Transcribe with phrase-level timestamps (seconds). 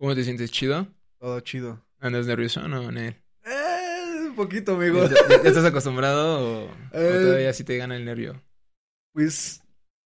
[0.00, 0.50] ¿Cómo te sientes?
[0.50, 0.86] ¿Chido?
[1.18, 1.84] Todo chido.
[1.98, 3.20] ¿Andas nervioso o no, Nel?
[3.44, 5.02] Eh, un poquito, amigo.
[5.06, 7.20] ¿Ya, ya- ya estás acostumbrado o, o Eh.
[7.22, 8.42] todavía sí te gana el nervio?
[9.12, 9.62] Pues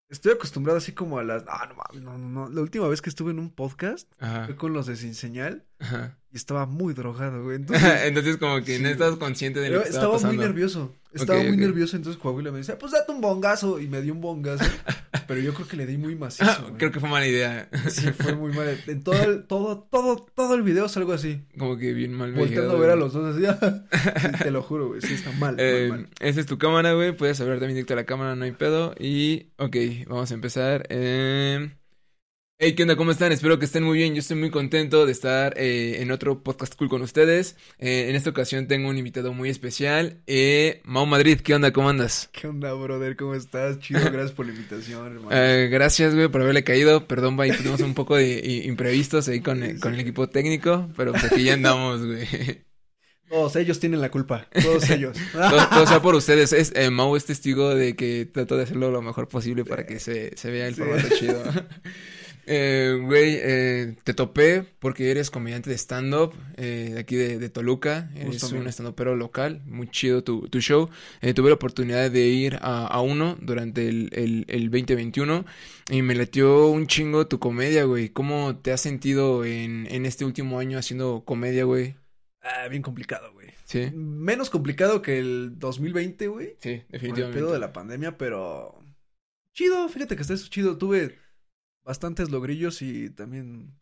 [0.08, 1.44] estoy acostumbrado así como a las.
[1.46, 2.48] Ah, no mames, no, no, no.
[2.52, 4.46] La última vez que estuve en un podcast Ajá.
[4.46, 6.18] fue con los de Sin Señal Ajá.
[6.35, 7.57] Y estaba muy drogado, güey.
[7.59, 10.93] Entonces, Entonces como que no estabas consciente de lo que estaba, estaba muy nervioso.
[11.12, 11.95] Estaba muy nervioso.
[11.95, 13.79] Entonces Coahuila me decía, pues date un bongazo.
[13.79, 14.65] Y me dio un bongazo.
[15.29, 16.51] pero yo creo que le di muy macizo.
[16.51, 16.75] Ah, güey.
[16.75, 17.69] creo que fue mala idea.
[17.89, 18.77] Sí, fue muy mal.
[18.89, 21.41] En todo el, todo, todo, todo el video salgo así.
[21.56, 23.47] como que bien mal Volteando a ver a los dos así.
[23.47, 25.03] Sí, te lo juro, güey.
[25.03, 26.11] Sí, está mal, Eh, mal, mal.
[26.19, 27.16] esa es tu cámara, güey.
[27.16, 28.92] Puedes hablar también directo a la cámara, no hay pedo.
[28.98, 29.77] Y, ok,
[30.09, 30.84] vamos a empezar.
[30.89, 31.70] Eh...
[32.58, 32.96] Hey, ¿qué onda?
[32.96, 33.32] ¿Cómo están?
[33.32, 34.14] Espero que estén muy bien.
[34.14, 37.56] Yo estoy muy contento de estar eh, en otro podcast cool con ustedes.
[37.78, 40.22] Eh, en esta ocasión tengo un invitado muy especial.
[40.27, 41.72] Eh, Mau Madrid, ¿qué onda?
[41.72, 42.30] ¿Cómo andas?
[42.32, 43.16] ¿Qué onda, brother?
[43.16, 43.80] ¿Cómo estás?
[43.80, 45.28] Chido, gracias por la invitación, hermano.
[45.36, 47.06] Eh, gracias, güey, por haberle caído.
[47.06, 51.12] Perdón, güey, tuvimos un poco de imprevistos ahí con, el- con el equipo técnico, pero
[51.12, 52.64] pues aquí ya andamos, güey.
[53.28, 54.48] Todos ellos tienen la culpa.
[54.62, 55.16] Todos ellos.
[55.33, 56.52] Todo, todo sea por ustedes.
[56.52, 59.98] Es, eh, Mau es testigo de que trato de hacerlo lo mejor posible para que
[59.98, 60.83] se, se vea el Sí.
[60.83, 61.42] formato chido.
[62.47, 67.48] Eh, güey, eh, te topé porque eres comediante de stand-up eh, de aquí de, de
[67.48, 68.11] Toluca.
[68.14, 69.62] Eres Justo, un stand-upero local.
[69.67, 70.91] Muy chido tu, tu show.
[71.20, 75.45] Eh, tuve la oportunidad de ir a, a uno durante el, el, el 2021
[75.91, 78.11] y me latió un chingo tu comedia, güey.
[78.11, 81.97] ¿Cómo te has sentido en, en este último año haciendo comedia, güey?
[82.42, 83.48] Ah, bien complicado, güey.
[83.64, 86.56] Sí, Menos complicado que el 2020, güey.
[86.61, 87.41] sí, Por el definitivamente.
[87.41, 88.79] pedo de la pandemia, pero.
[89.55, 90.77] Chido, fíjate que está eso chido.
[90.77, 91.17] Tuve
[91.84, 93.74] bastantes logrillos y también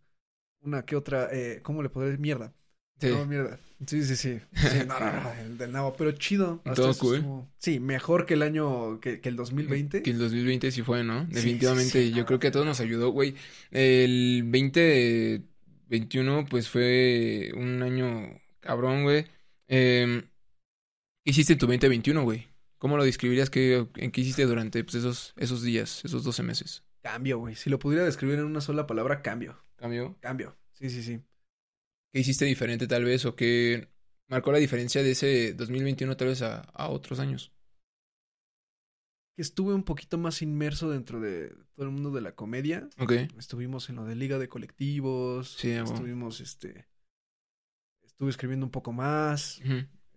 [0.61, 1.29] una que otra.
[1.33, 2.21] Eh, ¿Cómo le podré decir?
[2.21, 2.53] Mierda.
[3.01, 3.09] Sí.
[3.09, 3.59] No, mierda.
[3.87, 4.39] Sí, sí, sí.
[4.55, 6.61] Sí, no, no, no, el del nabo, pero chido.
[6.65, 7.17] Hasta Todo cool.
[7.17, 10.03] estuvo- Sí, mejor que el año, que, que el 2020.
[10.03, 11.25] Que el 2020 sí fue, ¿no?
[11.25, 13.35] Definitivamente, sí, sí, yo creo que a todos nos ayudó, güey.
[13.73, 19.27] El 2021, pues fue un año cabrón, güey.
[19.69, 20.23] Eh,
[21.25, 22.47] ¿Qué hiciste en tu 2021, güey?
[22.79, 23.51] ¿Cómo lo describirías?
[23.51, 26.83] ¿Qué, en qué hiciste durante pues, esos, esos días, esos 12 meses?
[27.03, 27.57] Cambio, güey.
[27.57, 29.59] Si lo pudiera describir en una sola palabra, cambio.
[29.77, 30.17] ¿Cambió?
[30.21, 30.57] Cambio.
[30.73, 31.21] Sí, sí, sí.
[32.13, 33.89] ¿Qué hiciste diferente tal vez o qué
[34.29, 37.53] marcó la diferencia de ese 2021 tal vez a, a otros años?
[39.35, 42.89] Que estuve un poquito más inmerso dentro de todo el mundo de la comedia.
[42.99, 45.57] Ok, Estuvimos en lo de Liga de Colectivos.
[45.59, 45.71] Sí.
[45.71, 46.87] Estuvimos, este.
[48.05, 49.61] Estuve escribiendo un poco más.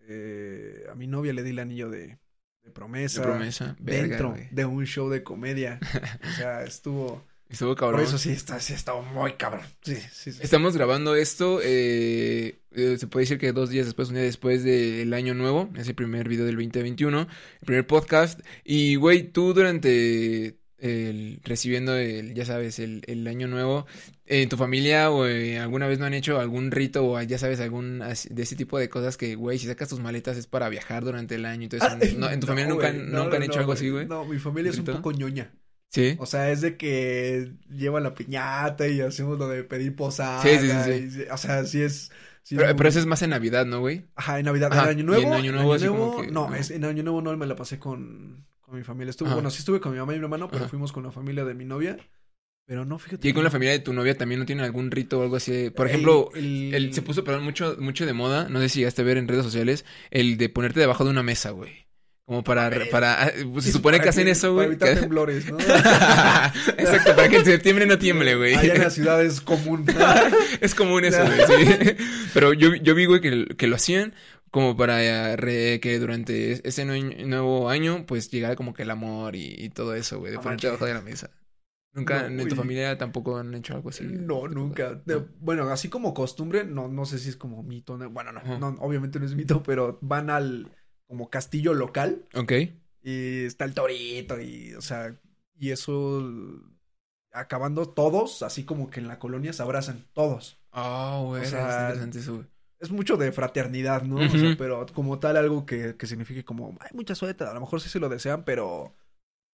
[0.08, 2.20] Eh, a mi novia le di el anillo de,
[2.66, 3.22] de promesa.
[3.22, 5.80] de promesa, Dentro de un show de comedia.
[6.24, 7.24] o sea, estuvo.
[7.48, 8.02] Estuvo Por cabrón.
[8.02, 9.62] eso sí, está, sí, estaba muy cabrón.
[9.84, 10.40] Sí, sí, sí.
[10.42, 14.64] Estamos grabando esto, eh, eh, se puede decir que dos días después, un día después
[14.64, 18.40] del año nuevo, es el primer video del 2021, el primer podcast.
[18.64, 23.86] Y, güey, tú durante el, recibiendo el, ya sabes, el, el año nuevo,
[24.26, 27.60] en tu familia o eh, alguna vez no han hecho algún rito o ya sabes,
[27.60, 31.04] algún de ese tipo de cosas que, güey, si sacas tus maletas es para viajar
[31.04, 31.86] durante el año eso.
[31.86, 34.08] Ah, no, ¿En tu familia nunca, no, nunca han hecho algo así, güey?
[34.08, 35.52] No, mi familia es un poco ñoña.
[35.90, 36.16] Sí.
[36.20, 40.42] O sea, es de que lleva la piñata y hacemos lo de pedir posada.
[40.42, 41.22] Sí, sí, sí, sí.
[41.22, 42.12] y- o sea, sí es.
[42.44, 44.06] sí Pero, pero eso es más en Navidad, ¿no, güey?
[44.16, 44.74] Ajá, en Navidad.
[44.74, 45.28] Ajá, en Año y Nuevo.
[45.28, 46.56] en Año Nuevo como que, no, no.
[46.56, 49.10] Es, en Año Nuevo no me la pasé con, con mi familia.
[49.12, 49.36] Estuve, Ajá.
[49.36, 50.70] bueno, sí estuve con mi mamá y mi hermano, pero Ajá.
[50.70, 51.98] fuimos con la familia de mi novia.
[52.68, 53.28] Pero no, fíjate.
[53.28, 55.70] Y con la familia de tu novia también no tienen algún rito o algo así.
[55.70, 58.80] Por El- ejemplo, el- el, se puso perdón, mucho, mucho de moda, no sé si
[58.80, 61.86] llegaste a ver en redes sociales, el de ponerte debajo de una mesa, güey.
[62.28, 62.90] Como para, ver.
[62.90, 64.66] para, ah, pues, se supone para que hacen eso, Para güey.
[64.70, 65.60] evitar que- temblores, ¿no?
[65.60, 68.56] Exacto, para que en septiembre no tiemble, güey.
[68.56, 69.86] Allá en la ciudad es común.
[70.60, 71.96] Es común eso, güey, sí.
[72.34, 74.16] Pero yo, yo vi, güey, que, que lo hacían
[74.52, 78.92] como para eh, re- que durante ese nue- nuevo año, pues llegara como que el
[78.92, 81.30] amor y, y todo eso, güey, de ponerte debajo de la mesa.
[81.94, 84.04] Nunca, No, en tu familia tampoco han hecho algo así.
[84.04, 84.96] No, nunca.
[84.96, 87.98] De- bueno, así como costumbre, no, no sé si es como mito.
[87.98, 90.72] no- Bueno, no, no, obviamente no es mito, pero van al
[91.08, 92.52] como castillo local Ok.
[93.04, 95.16] y está el torito y, o sea,
[95.58, 96.22] y eso
[97.32, 100.58] acabando todos, así como que en la colonia se abrazan todos.
[100.72, 102.48] Ah, güey, O sea, interesante eso, güey.
[102.80, 104.16] Es mucho de fraternidad, ¿no?
[104.18, 107.62] O sea, pero como tal algo que, que signifique como, hay mucha suerte, a lo
[107.62, 108.94] mejor sí se lo desean, pero,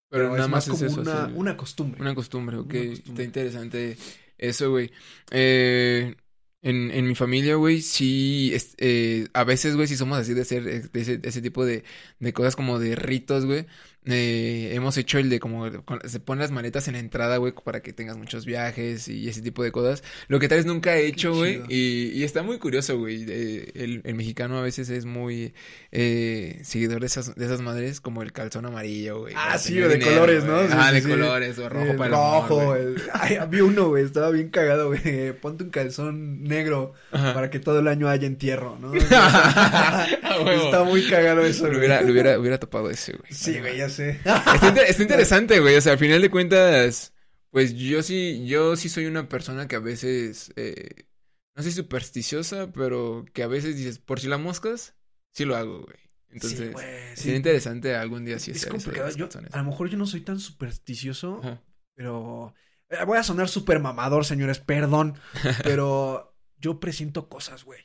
[0.08, 1.32] Pero, pero nada es más más es como eso, una, sí.
[1.37, 2.00] una costumbre.
[2.00, 2.75] Una costumbre, ok.
[2.75, 3.96] Una Está interesante
[4.38, 4.90] eso, güey.
[5.31, 6.14] Eh,
[6.62, 10.43] en, en mi familia, güey, sí, es- eh, a veces, güey, sí somos así de
[10.43, 11.84] hacer de ese, de ese tipo de,
[12.19, 13.67] de cosas como de ritos, güey.
[14.06, 17.52] Eh, hemos hecho el de como con- se ponen las maletas en la entrada, güey,
[17.52, 20.02] para que tengas muchos viajes y ese tipo de cosas.
[20.29, 23.26] Lo que tal vez nunca he hecho, güey, y, y está muy curioso, güey.
[23.29, 25.52] eh, el, el mexicano a veces es muy
[25.93, 29.35] eh, seguidor de esas, de esas madres, como el calzón amarillo, güey.
[29.37, 30.62] Ah, sí, tener de dinero, colores, ¿no?
[30.62, 31.08] Sí, Ah, sí, de sí.
[31.08, 34.88] colores, o rojo El para el rojo, el- Ay, había uno, güey, estaba bien cagado,
[34.88, 35.32] güey.
[35.41, 37.35] Ponte un calzón negro Ajá.
[37.35, 38.93] para que todo el año haya entierro, ¿no?
[38.94, 41.79] Está muy cagado eso, güey.
[41.79, 43.31] hubiera, lo hubiera, hubiera topado ese, güey.
[43.32, 44.10] Sí, güey, ya sé.
[44.25, 45.76] Está, inter- está interesante, güey.
[45.76, 47.12] O sea, al final de cuentas,
[47.50, 51.06] pues yo sí, yo sí soy una persona que a veces, eh,
[51.54, 54.94] no sé, supersticiosa, pero que a veces dices, por si la moscas,
[55.32, 55.96] sí lo hago, güey.
[56.31, 57.22] Entonces, sí, güey, sí.
[57.22, 59.10] sería interesante algún día sí Es complicado.
[59.16, 61.60] Yo, a lo mejor yo no soy tan supersticioso, Ajá.
[61.94, 62.54] pero...
[62.88, 65.19] eh, Voy a sonar súper mamador, señores, perdón.
[65.64, 67.81] Pero yo presiento cosas, güey.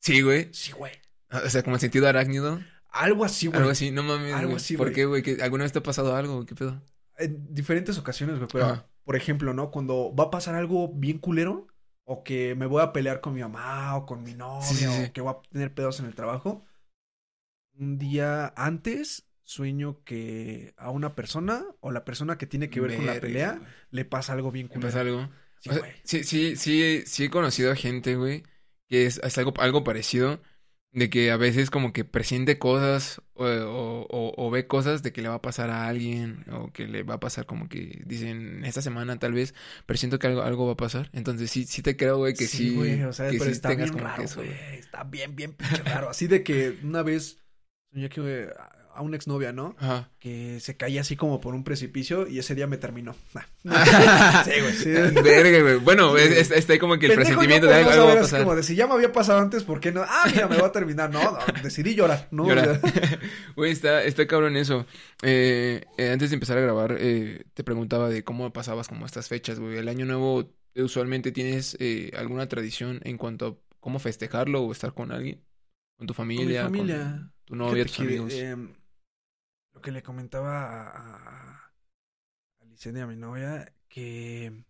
[0.00, 0.48] Sí, güey.
[0.52, 0.92] Sí, güey.
[1.30, 2.60] O sea, como el sentido arácnido,
[2.98, 3.58] Algo así, güey.
[3.58, 4.56] algo así, no mames, Algo güey.
[4.56, 4.94] así, ¿Por güey.
[4.94, 5.22] qué, güey?
[5.22, 6.44] ¿Que ¿Alguna vez te ha pasado algo?
[6.46, 6.82] ¿Qué pedo?
[7.18, 8.48] En diferentes ocasiones, güey.
[8.52, 8.90] Pero, Ajá.
[9.04, 9.70] por ejemplo, ¿no?
[9.70, 11.66] Cuando va a pasar algo bien culero,
[12.04, 14.86] o que me voy a pelear con mi mamá, o con mi novia, Sí, sí,
[14.86, 15.10] sí.
[15.10, 16.64] o que voy a tener pedos en el trabajo,
[17.78, 22.96] un día antes sueño que a una persona, o la persona que tiene que ver
[22.96, 23.68] con la pelea, güey.
[23.90, 24.88] le pasa algo bien ¿Te culero.
[24.88, 25.30] pasa algo?
[25.60, 28.42] Sí, O sea, sí, sí, sí, sí he conocido a gente, güey,
[28.88, 30.40] que es, es algo, algo parecido,
[30.96, 35.12] de que a veces como que presiente cosas o, o- o- o ve cosas de
[35.12, 38.02] que le va a pasar a alguien o que le va a pasar como que
[38.06, 39.54] dicen esta semana tal vez
[39.84, 41.10] presiento que algo, algo va a pasar.
[41.12, 43.68] Entonces sí, sí te creo, güey, que sí, güey, o sea, que pero sí está
[43.68, 44.48] tengas bien raro, eso, güey.
[44.48, 44.78] güey.
[44.78, 46.08] Está bien, bien pinche raro.
[46.08, 47.38] Así de que una vez
[47.92, 48.46] soñé que güey,
[48.96, 49.74] a- una exnovia, ¿no?
[49.78, 50.10] Ajá.
[50.18, 53.14] Que se caía así como por un precipicio y ese día me terminó.
[53.34, 53.42] Nah.
[54.44, 54.90] sí, güey, sí.
[54.90, 55.76] Verga, güey.
[55.76, 56.22] Bueno, Sí.
[56.24, 58.40] es- es- está ahí como que el Pendejo presentimiento de algo, algo va a pasar.
[58.42, 60.02] como de si ya me había pasado antes, ¿por qué no?
[60.02, 61.10] Ah, mira, me va a terminar.
[61.10, 62.44] No, no, decidí llorar, ¿no?
[63.56, 64.86] Güey, está, está cabrón eso.
[65.22, 69.28] Eh, eh, antes de empezar a grabar, eh, te preguntaba de cómo pasabas como estas
[69.28, 69.76] fechas, güey.
[69.78, 74.72] El año nuevo, eh, usualmente tienes eh, alguna tradición en cuanto a cómo festejarlo o
[74.72, 75.42] estar con alguien,
[75.96, 76.96] con tu con mi familia, familia.
[77.04, 78.32] con tu novia, tus amigos.
[78.34, 78.72] em,
[79.76, 81.72] lo que le comentaba a, a,
[82.60, 84.64] a Licenia, a mi novia, que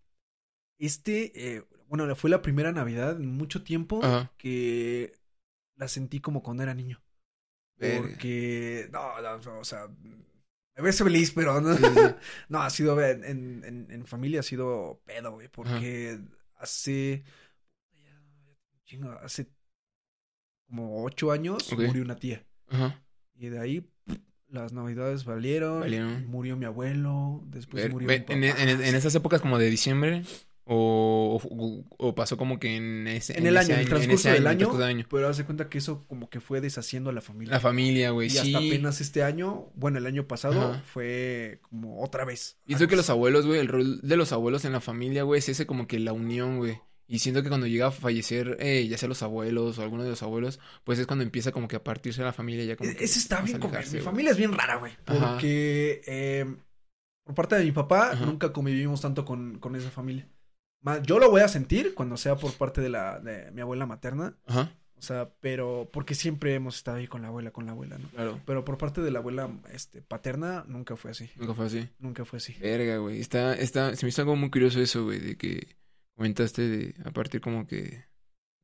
[0.78, 4.32] este, eh, bueno, fue la primera Navidad en mucho tiempo Ajá.
[4.36, 5.12] que
[5.76, 7.00] la sentí como cuando era niño.
[7.78, 12.00] Porque, no, no, no, o sea, me ves feliz, pero no, Sí, sí, sí.
[12.48, 13.22] no, ha sido, en,
[13.64, 16.18] en, en- familia ha sido pedo, güey, porque
[16.56, 17.22] hace,
[18.84, 19.46] chingo, hace
[20.66, 22.44] como ocho años murió una tía.
[22.68, 23.00] Ajá.
[23.34, 23.88] Y de ahí
[24.56, 26.26] las navidades valieron, Valieron.
[26.26, 28.34] murió mi abuelo, después Ver- murió mi en, papá.
[28.34, 30.22] en- en esas épocas como de diciembre
[30.68, 34.46] o, o, o pasó como que en ese En el año, en el transcurso del
[34.48, 34.70] año,
[35.08, 37.54] pero haz de cuenta que eso como que fue deshaciendo a la familia.
[37.54, 38.38] La familia, güey, y sí.
[38.38, 40.82] hasta apenas este año, bueno, el año pasado Ajá.
[40.84, 42.58] fue como otra vez.
[42.66, 45.38] Y eso que los abuelos, güey, el rol de los abuelos en la familia, güey,
[45.38, 46.80] es ese como que la unión, güey.
[47.08, 50.10] Y siento que cuando llega a fallecer, eh, ya sea los abuelos o alguno de
[50.10, 52.96] los abuelos, pues es cuando empieza como que a partirse la familia ya como E-
[52.98, 54.04] Ese está bien alejarse, Mi güey.
[54.04, 54.92] familia es bien rara, güey.
[55.04, 56.46] Porque eh,
[57.24, 58.26] por parte de mi papá Ajá.
[58.26, 60.28] nunca convivimos tanto con, con esa familia.
[60.82, 63.86] Más, yo lo voy a sentir cuando sea por parte de la de mi abuela
[63.86, 64.36] materna.
[64.46, 67.98] Ajá, O sea, pero porque siempre hemos estado ahí con la abuela, con la abuela,
[67.98, 68.08] ¿no?
[68.10, 68.40] claro.
[68.44, 71.30] Pero por parte de la abuela este, paterna nunca fue así.
[71.36, 71.88] Nunca fue así.
[71.98, 72.54] Nunca fue así.
[72.60, 73.20] Verga, güey.
[73.20, 75.75] Está, está, se me hizo algo muy curioso eso, güey, de que
[76.16, 78.04] comentaste de, a partir como que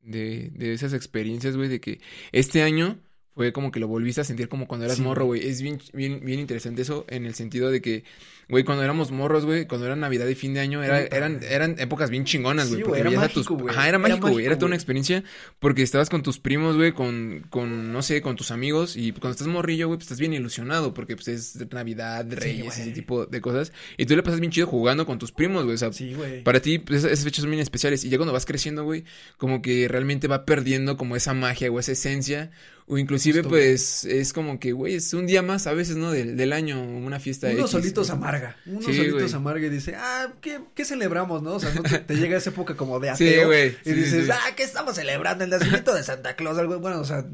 [0.01, 2.01] de, de esas experiencias, güey, de que
[2.31, 2.99] este año
[3.35, 5.47] fue como que lo volviste a sentir como cuando eras Sí, morro, güey.
[5.47, 8.03] Es bien, bien, bien interesante eso en el sentido de que,
[8.47, 11.75] güey, cuando éramos morros, güey, cuando era Navidad y fin de año, era, eran, eran
[11.79, 12.81] épocas bien chingonas, güey.
[12.81, 13.69] Sí, porque era tus- mágico, güey.
[13.73, 14.45] Ajá, era Era mágico, güey.
[14.45, 15.23] Era toda una experiencia
[15.59, 19.31] porque estabas con tus primos, güey, con, con, no sé, con tus amigos y cuando
[19.31, 23.41] estás morrillo, güey, pues estás bien ilusionado porque pues es Navidad, Reyes, ese tipo de
[23.41, 23.73] cosas.
[23.97, 25.73] Y tú le pasas bien chido jugando con tus primos, güey.
[25.73, 28.03] O sea, Sí, para ti pues, esas esas fechas son bien especiales.
[28.03, 29.05] Y ya cuando vas creciendo, güey,
[29.37, 32.51] como que realmente va perdiendo como esa magia o esa esencia.
[32.85, 36.11] O inclusive, Justo, pues, es como que, güey, es un día más a veces, ¿no?
[36.11, 38.57] Del, del año, una fiesta Uno X, solitos amarga.
[38.65, 39.33] Uno Sí, solitos güey.
[39.33, 41.53] amarga y dice, ah, ¿qué, qué celebramos, no?
[41.55, 43.47] O sea, no te, te llega esa época como de Sí, ateo.
[43.47, 43.69] güey.
[43.69, 44.31] Y sí, sí, dices, sí.
[44.33, 45.43] ah, ¿qué estamos celebrando?
[45.45, 46.77] El nacimiento de Santa Claus, algo.
[46.79, 47.25] Bueno, o sea,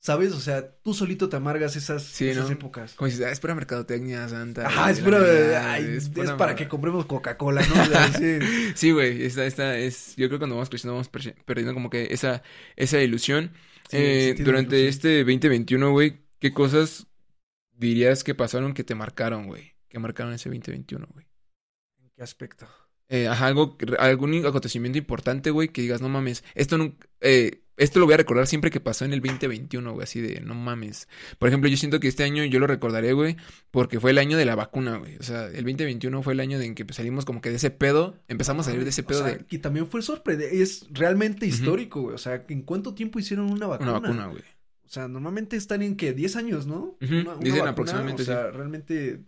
[0.00, 0.32] ¿sabes?
[0.32, 2.52] O sea, tú solito te amargas esas, Sí, esas ¿no?
[2.52, 2.94] épocas.
[2.94, 4.66] Como dices, ah, es pura mercadotecnia santa.
[4.66, 7.82] Ajá, es pura, ay, es, pura para que compremos Coca-Cola, ¿no?
[7.82, 8.38] O sea, sí.
[8.74, 11.08] Sí, güey, esta, esta es, yo creo que cuando vamos creciendo vamos
[11.44, 12.42] perdiendo como que esa,
[12.76, 13.52] esa ilusión.
[13.88, 14.88] Sí, Eh, durante ilusión.
[14.88, 17.06] este 2021, güey, ¿qué cosas
[17.72, 19.74] dirías que pasaron que te marcaron, güey?
[19.88, 21.26] Que marcaron ese 2021, güey.
[22.00, 22.68] ¿En qué aspecto?
[23.08, 27.98] Eh, ajá, algo, algún acontecimiento importante, güey, que digas, no mames, esto nunca, eh, esto
[28.00, 31.08] lo voy a recordar siempre que pasó en el 2021, güey, así de no mames.
[31.38, 33.36] Por ejemplo, yo siento que este año yo lo recordaré, güey,
[33.70, 35.16] porque fue el año de la vacuna, güey.
[35.16, 37.70] O sea, el 2021 fue el año en que pues, salimos como que de ese
[37.70, 40.86] pedo, empezamos a salir de ese pedo o sea, de Que también fue sorprendente, es
[40.90, 42.14] realmente histórico, güey.
[42.14, 43.90] O sea, ¿en cuánto tiempo hicieron una vacuna?
[43.92, 44.42] una vacuna, güey.
[44.84, 46.96] O sea, normalmente están en que 10 años, ¿no?
[47.02, 49.20] Ujú, dicen aproximadamente, O sea, realmente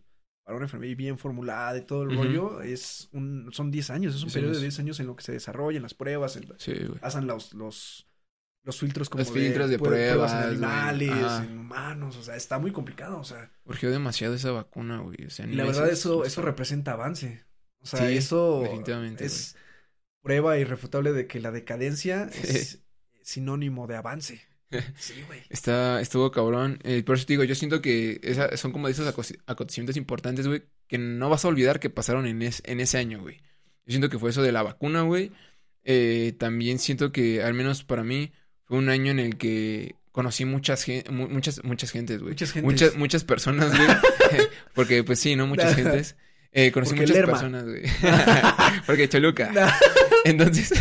[0.42, 4.22] para una enfermedad bien formulada y todo el rollo, es un, son 10 años, es
[4.22, 4.74] un 10 periodo de años.
[4.74, 6.72] 10 años en lo que se desarrollan las pruebas, en- Sí,
[7.54, 8.08] los,
[8.62, 12.58] los filtros como Los filtros de pruebas pruebas, en animales, en humanos, o sea, está
[12.58, 15.24] muy complicado, o sea, Urgió demasiado esa vacuna, güey.
[15.26, 17.44] O sea, y la verdad eso, eso representa avance.
[17.80, 19.56] O sea, Sí, eso definitivamente, es
[20.22, 22.82] prueba irrefutable de que la decadencia es
[23.22, 24.40] sinónimo de avance.
[24.96, 25.40] Sí, güey.
[25.48, 26.78] Está, estuvo cabrón.
[26.84, 29.96] Eh, por eso te digo, yo siento que esa, son como de esos aco- acontecimientos
[29.96, 33.38] importantes, güey, que no vas a olvidar que pasaron en, es- en ese año, güey.
[33.38, 35.32] Yo siento que fue eso de la vacuna, güey.
[35.82, 38.32] Eh, también siento que, al menos para mí,
[38.70, 42.34] fue un año en el que conocí muchas, muchas, muchas gentes, güey.
[42.34, 42.72] Muchas gentes.
[42.72, 43.88] Muchas, muchas personas, güey.
[44.74, 45.48] Porque, pues sí, ¿no?
[45.48, 46.14] Muchas gentes.
[46.52, 47.32] Eh, conocí Porque muchas Lerma.
[47.32, 47.82] personas, güey.
[48.86, 49.50] Porque Choluca.
[50.24, 50.72] Entonces,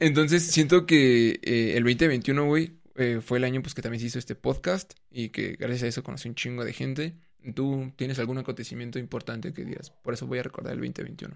[0.00, 4.06] entonces siento que eh, el 2021, güey, eh, fue el año pues que también se
[4.06, 7.14] hizo este podcast y que gracias a eso conocí un chingo de gente.
[7.54, 9.90] ¿Tú tienes algún acontecimiento importante que digas?
[9.90, 11.34] Por eso voy a recordar el 2021.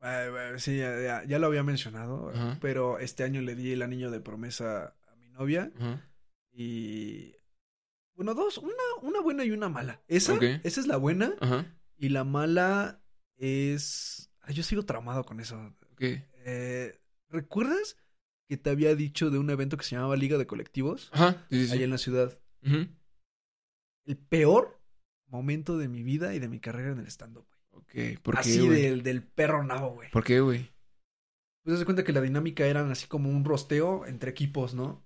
[0.00, 4.10] Bueno, sí, ya, ya- ya lo había mencionado, pero este año le di el anillo
[4.10, 5.70] de promesa a mi novia
[6.52, 7.34] y...
[8.14, 10.02] Bueno, dos, una, una buena y una mala.
[10.08, 10.32] Esa,
[10.64, 11.34] esa es la buena
[11.96, 13.02] y la mala
[13.36, 14.30] es...
[14.42, 15.74] Ay, yo sigo traumado con eso.
[16.44, 17.96] Eh, ¿Recuerdas
[18.48, 21.08] que te había dicho de un evento que se llamaba Liga de Colectivos?
[21.12, 21.46] Ajá.
[21.50, 21.72] Sí, sí, sí.
[21.74, 22.38] Allá en la ciudad.
[24.06, 24.80] El peor
[25.26, 27.46] momento de mi vida y de mi carrera en el stand-up,
[28.22, 28.82] ¿Por qué, Así güey?
[28.82, 30.10] del, del perro nabo, güey.
[30.10, 30.70] ¿Por qué, güey?
[31.64, 35.04] Pues se cuenta que la dinámica eran así como un rosteo entre equipos, ¿no?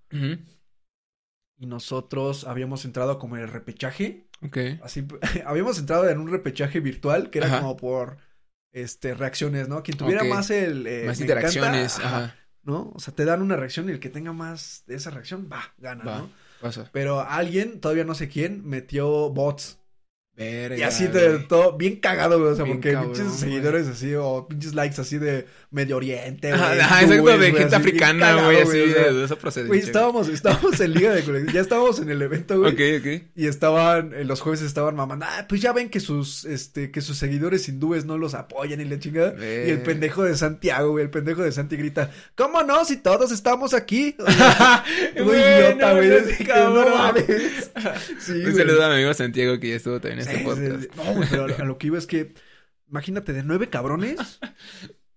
[1.57, 4.28] Y nosotros habíamos entrado como en el repechaje.
[4.43, 4.59] Ok.
[4.83, 5.07] Así,
[5.47, 7.61] habíamos entrado en un repechaje virtual que era Ajá.
[7.61, 8.19] como por
[8.73, 9.83] este reacciones, ¿no?
[9.83, 11.99] Quien tuviera más el eh, Más encanta, interacciones.
[11.99, 12.37] ajá, Ajá.
[12.62, 12.90] ¿no?
[12.95, 15.75] O sea, te dan una reacción y el que tenga más de esa reacción, va,
[15.78, 16.19] gana, Va.
[16.19, 16.31] ¿no?
[16.61, 16.88] Pasa.
[16.93, 19.78] Pero alguien, todavía no sé quién, metió bots.
[20.37, 22.53] Verga, Y así de todo, bien cagado, güey.
[22.53, 23.38] O sea, Bien porque cabrón, pinches güey.
[23.38, 27.64] seguidores así, o pinches likes así de Medio Oriente, güey, ajá, exacto, de güey, gente
[27.64, 29.69] así, africana, cagado, güey, así de, de esa procedencia.
[29.69, 31.55] Güey, estábamos, estábamos en Liga de Colectivos.
[31.55, 32.73] Ya estábamos en el evento, güey.
[32.73, 33.23] Ok, ok.
[33.37, 37.00] Y estaban, eh, los jueves estaban mamando, ah, pues ya ven que sus, este, que
[37.00, 39.35] sus seguidores hindúes no los apoyan y la chingada.
[39.38, 42.85] Y el pendejo de Santiago, güey, el pendejo de Santi grita, ¿cómo no?
[42.85, 44.17] Si todos estamos aquí.
[45.14, 46.09] Güey, idiota, güey.
[46.49, 47.25] no, mames.
[48.19, 50.95] Sí, a mi amigo Santiago que ya estuvo también este podcast.
[50.97, 52.35] No, pero a lo que iba es que,
[52.88, 54.40] imagínate, de nueve cabrones.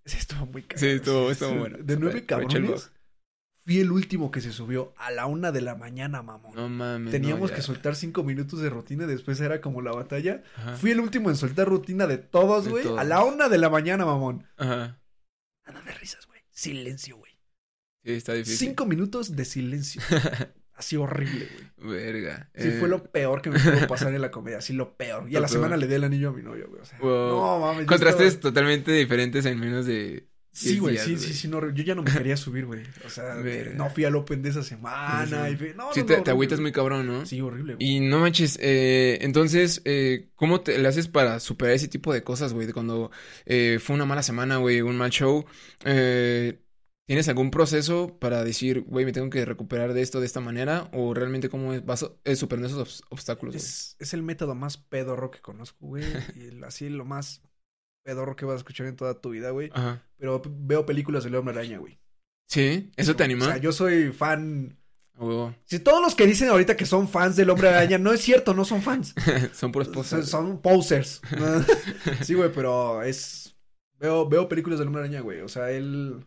[0.06, 0.80] Sí, estuvo muy caro.
[0.80, 1.78] Sí, estuvo- estuvo bueno.
[1.82, 2.92] De nueve cabrones.
[3.66, 6.56] Fui el último que se subió a la una de la mañana, mamón.
[6.56, 7.12] No mames.
[7.12, 10.42] Teníamos no, que soltar cinco minutos de rutina y después era como la batalla.
[10.56, 10.78] Ajá.
[10.78, 12.86] Fui el último en soltar rutina de todos, güey.
[12.98, 14.48] A la una de la mañana, mamón.
[14.56, 14.98] Ajá.
[15.66, 16.40] Nada de risas, güey.
[16.50, 17.34] Silencio, güey.
[18.06, 18.70] Sí, está difícil.
[18.70, 20.02] Cinco minutos de silencio.
[20.78, 21.96] Así horrible, güey.
[21.96, 22.50] Verga.
[22.56, 24.60] Sí, Eh, fue lo peor que me pudo pasar en la comedia.
[24.60, 25.30] Así lo peor.
[25.30, 26.82] Y a la semana le di el anillo a mi novio, güey.
[26.82, 27.30] O sea, Wow.
[27.30, 27.86] no mames.
[27.88, 30.28] Contrastes estaba- totalmente diferentes en menos de.
[30.52, 32.82] Sí, 10 güey, sí, sí, sí, no, yo ya no me quería subir, güey.
[33.06, 33.76] O sea, Verga.
[33.76, 35.48] no fui al Open de esa semana.
[35.50, 35.66] Sí, sí.
[35.76, 37.26] no, Sí, no, te, no, te agüitas muy cabrón, ¿no?
[37.28, 37.88] Sí, horrible, güey.
[37.88, 42.24] Y no manches, eh, entonces, eh, ¿cómo te le haces para superar ese tipo de
[42.24, 42.66] cosas, güey?
[42.66, 43.12] De Cuando
[43.46, 45.46] eh, fue una mala semana, güey, un mal show,
[45.86, 46.60] eh,
[47.08, 50.90] ¿tienes algún proceso para decir, güey, me tengo que recuperar de esto de esta manera?
[50.94, 53.64] ¿O realmente cómo es, vas eh, superando esos obs- obstáculos, güey?
[53.66, 56.04] Es, es el método más pedorro que conozco, güey.
[56.36, 57.42] y el- así lo más
[58.04, 59.70] pedorro que vas a escuchar en toda tu vida, güey.
[59.74, 60.04] Ajá.
[60.18, 61.98] Pero veo películas de Hombre Araña, güey.
[62.48, 62.92] ¿Sí?
[62.96, 63.46] ¿Eso te O anima?
[63.46, 64.78] sea, yo soy fan.
[65.20, 65.54] Huevo.
[65.66, 68.54] Si todos los que dicen ahorita que son fans del Hombre Araña, no es cierto,
[68.54, 69.14] no son fans.
[69.54, 70.30] Son puras Son, cosas.
[70.30, 71.22] son posers.
[72.24, 73.56] sí, güey, pero es.
[74.00, 75.42] Veo, veo películas del Hombre Araña, güey.
[75.42, 76.24] O sea, él.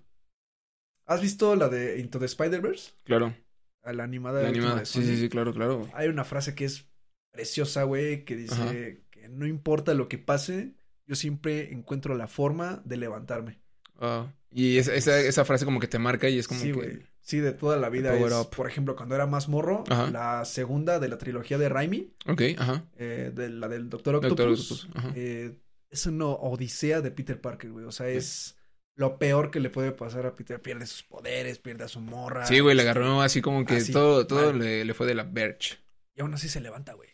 [1.11, 2.93] ¿Has visto la de Into the Spider-Verse?
[3.05, 3.35] Claro,
[3.83, 4.43] A La animada.
[4.43, 4.81] la animada.
[4.81, 5.89] de Sí, sí, sí, claro, claro.
[5.93, 6.87] Hay una frase que es
[7.33, 8.71] preciosa, güey, que dice Ajá.
[9.11, 10.75] que no importa lo que pase,
[11.07, 13.59] yo siempre encuentro la forma de levantarme.
[13.99, 17.07] Ah, y esa, esa, esa frase como que te marca y es como sí, que...
[17.23, 18.17] Sí, de toda la vida.
[18.17, 18.51] Es, up.
[18.57, 20.11] por ejemplo, cuando era más morro, Ajá.
[20.11, 22.85] la segunda de la trilogía de Raimi, Ok, ajá.
[22.97, 25.13] eh, de la del Doctor Octopus, Doctor Octopus, ajá.
[25.17, 25.55] eh,
[25.91, 27.85] es una odisea de Peter Parker, güey.
[27.85, 28.57] O sea, es
[29.01, 30.61] lo peor que le puede pasar a Peter.
[30.61, 32.45] Pierde sus poderes, pierde a su morra.
[32.45, 35.25] Sí, güey, le agarró así como que así, todo, todo le, le fue de la
[35.25, 35.83] Birch.
[36.15, 37.09] Y aún así se levanta, güey.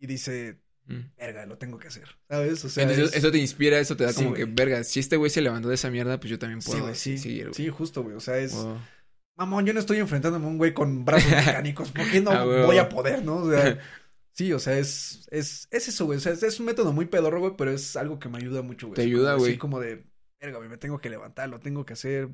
[0.00, 1.12] Y dice, Mm.
[1.18, 2.08] verga, lo tengo que hacer.
[2.28, 2.64] ¿Sabes?
[2.64, 4.98] O sea, Entonces, es- eso te inspira, eso te da Sí, como que, verga, si
[5.00, 7.18] este güey se levantó de esa mierda, pues yo también puedo Sí, güey, sí.
[7.18, 7.54] seguir, güey.
[7.54, 8.16] Sí, justo, güey.
[8.16, 8.54] O sea, es.
[8.54, 8.78] Wow.
[9.36, 11.30] mamón, yo no estoy enfrentándome a un güey con brazos
[11.62, 13.36] mecánicos, ¿por qué no Ah, voy a poder, no?
[13.36, 13.78] O sea,
[14.32, 17.04] sí, o sea, es, es, es eso, güey, o sea, es, es un método muy
[17.06, 18.96] pedorro, güey, pero es algo que me ayuda mucho, güey.
[18.96, 19.50] Te ayuda, güey.
[19.52, 20.04] Así como de,
[20.40, 22.30] verga, me tengo que levantar, lo tengo que hacer.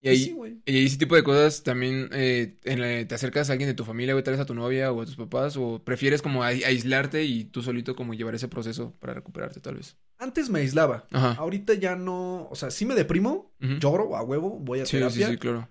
[0.00, 3.52] Y ahí, sí, y ese tipo de cosas también eh, en la- te acercas a
[3.52, 5.82] alguien de tu familia, güey, tal vez a tu novia o a tus papás, o
[5.82, 9.96] prefieres como ai- aislarte y tú solito como llevar ese proceso para recuperarte, tal vez.
[10.18, 11.36] Antes me aislaba, Ajá.
[11.40, 15.00] ahorita ya no, o sea, sí me deprimo, lloro a huevo, voy a Sí, sí,
[15.00, 15.68] terapia, sí, claro.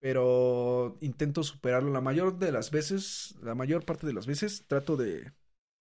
[0.00, 4.96] pero intento superarlo la mayor de las veces, la mayor parte de las veces trato
[4.96, 5.32] de,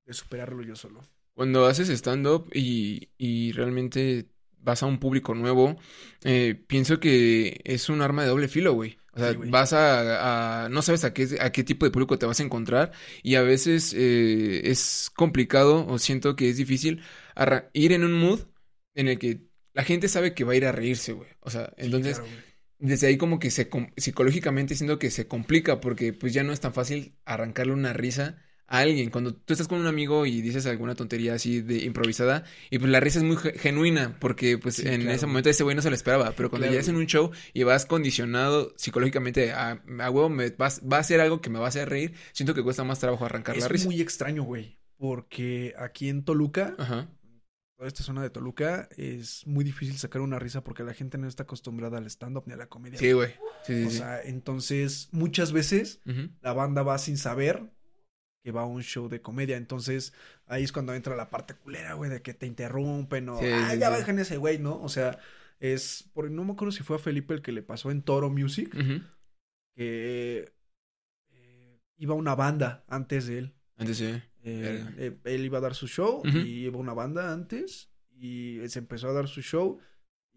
[0.06, 1.02] de superarlo yo solo.
[1.36, 4.28] Cuando haces stand-up y, y realmente
[4.62, 5.78] vas a un público nuevo,
[6.24, 8.98] eh, pienso que es un arma de doble filo, güey.
[9.14, 12.20] O sea, Sí, vas a, a- no sabes a qué, a qué tipo de público
[12.20, 12.92] te vas a encontrar
[13.24, 17.02] y a veces eh, es complicado o siento que es difícil
[17.74, 18.42] ir en un mood
[18.96, 19.42] en el que
[19.74, 21.30] la gente sabe que va a ir a reírse, güey.
[21.42, 22.28] O sea, Sí, entonces claro,
[22.80, 26.60] desde ahí como que se psicológicamente siento que se complica porque pues ya no es
[26.62, 29.10] tan fácil arrancarle una risa a alguien.
[29.10, 32.92] Cuando tú estás con un amigo y dices alguna tontería así de improvisada y pues
[32.92, 35.16] la risa es muy ge- genuina porque pues Sí, en claro.
[35.16, 37.06] ese momento ese güey no se lo esperaba, pero cuando Claro, ya es en un
[37.08, 41.50] show y vas condicionado psicológicamente a, a huevo me vas, va a ser algo que
[41.50, 43.86] me va a hacer reír, siento que cuesta más trabajo arrancar la Es risa.
[43.86, 47.10] muy extraño, güey, porque aquí en Toluca, Ajá.
[47.78, 51.28] toda esta zona de Toluca, es muy difícil sacar una risa porque la gente no
[51.28, 52.98] está acostumbrada al stand-up ni a la comedia.
[53.00, 53.30] Sí, güey.
[53.64, 53.98] Sí, O sí.
[54.00, 56.02] sea, entonces muchas veces
[56.42, 57.72] la banda va sin saber
[58.48, 59.58] que va a un show de comedia.
[59.58, 60.14] Entonces
[60.46, 63.72] ahí es cuando entra la parte culera, güey, de que te interrumpen o, Sí, ah,
[63.74, 64.00] sí, ya sí.
[64.00, 64.82] bajan ese güey, ¿no?
[64.82, 65.20] O sea,
[65.60, 68.30] es, por, no me acuerdo si fue a Felipe el que le pasó en Toro
[68.30, 68.72] Music,
[69.76, 70.50] que
[71.30, 73.54] eh, iba una banda antes de él.
[73.76, 74.06] Antes sí.
[74.44, 78.80] Eh, eh, él iba a dar su show y iba una banda antes y se
[78.80, 79.78] empezó a dar su show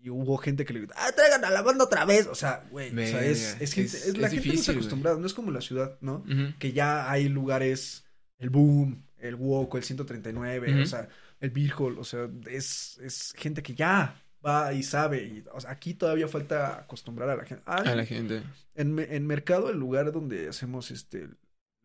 [0.02, 2.26] y hubo gente que le gritó, ¡ah, traigan a la banda otra vez!
[2.26, 4.72] O sea, güey, o sea, es, es gente, es- es- la gente no difícil, está
[4.72, 4.78] güey.
[4.78, 6.24] acostumbrada, no es como la ciudad, ¿no?
[6.58, 8.04] Que ya hay lugares,
[8.38, 10.82] el Boom, el Woco, el 139, Ujú.
[10.82, 11.08] o sea,
[11.40, 15.60] el Beer Hall, o sea, es, es gente que ya va y sabe, y, o
[15.60, 17.62] sea, aquí todavía falta acostumbrar a la gente.
[17.66, 18.42] Ah, A la gente.
[18.74, 21.36] en, en Mercado, el lugar donde hacemos este el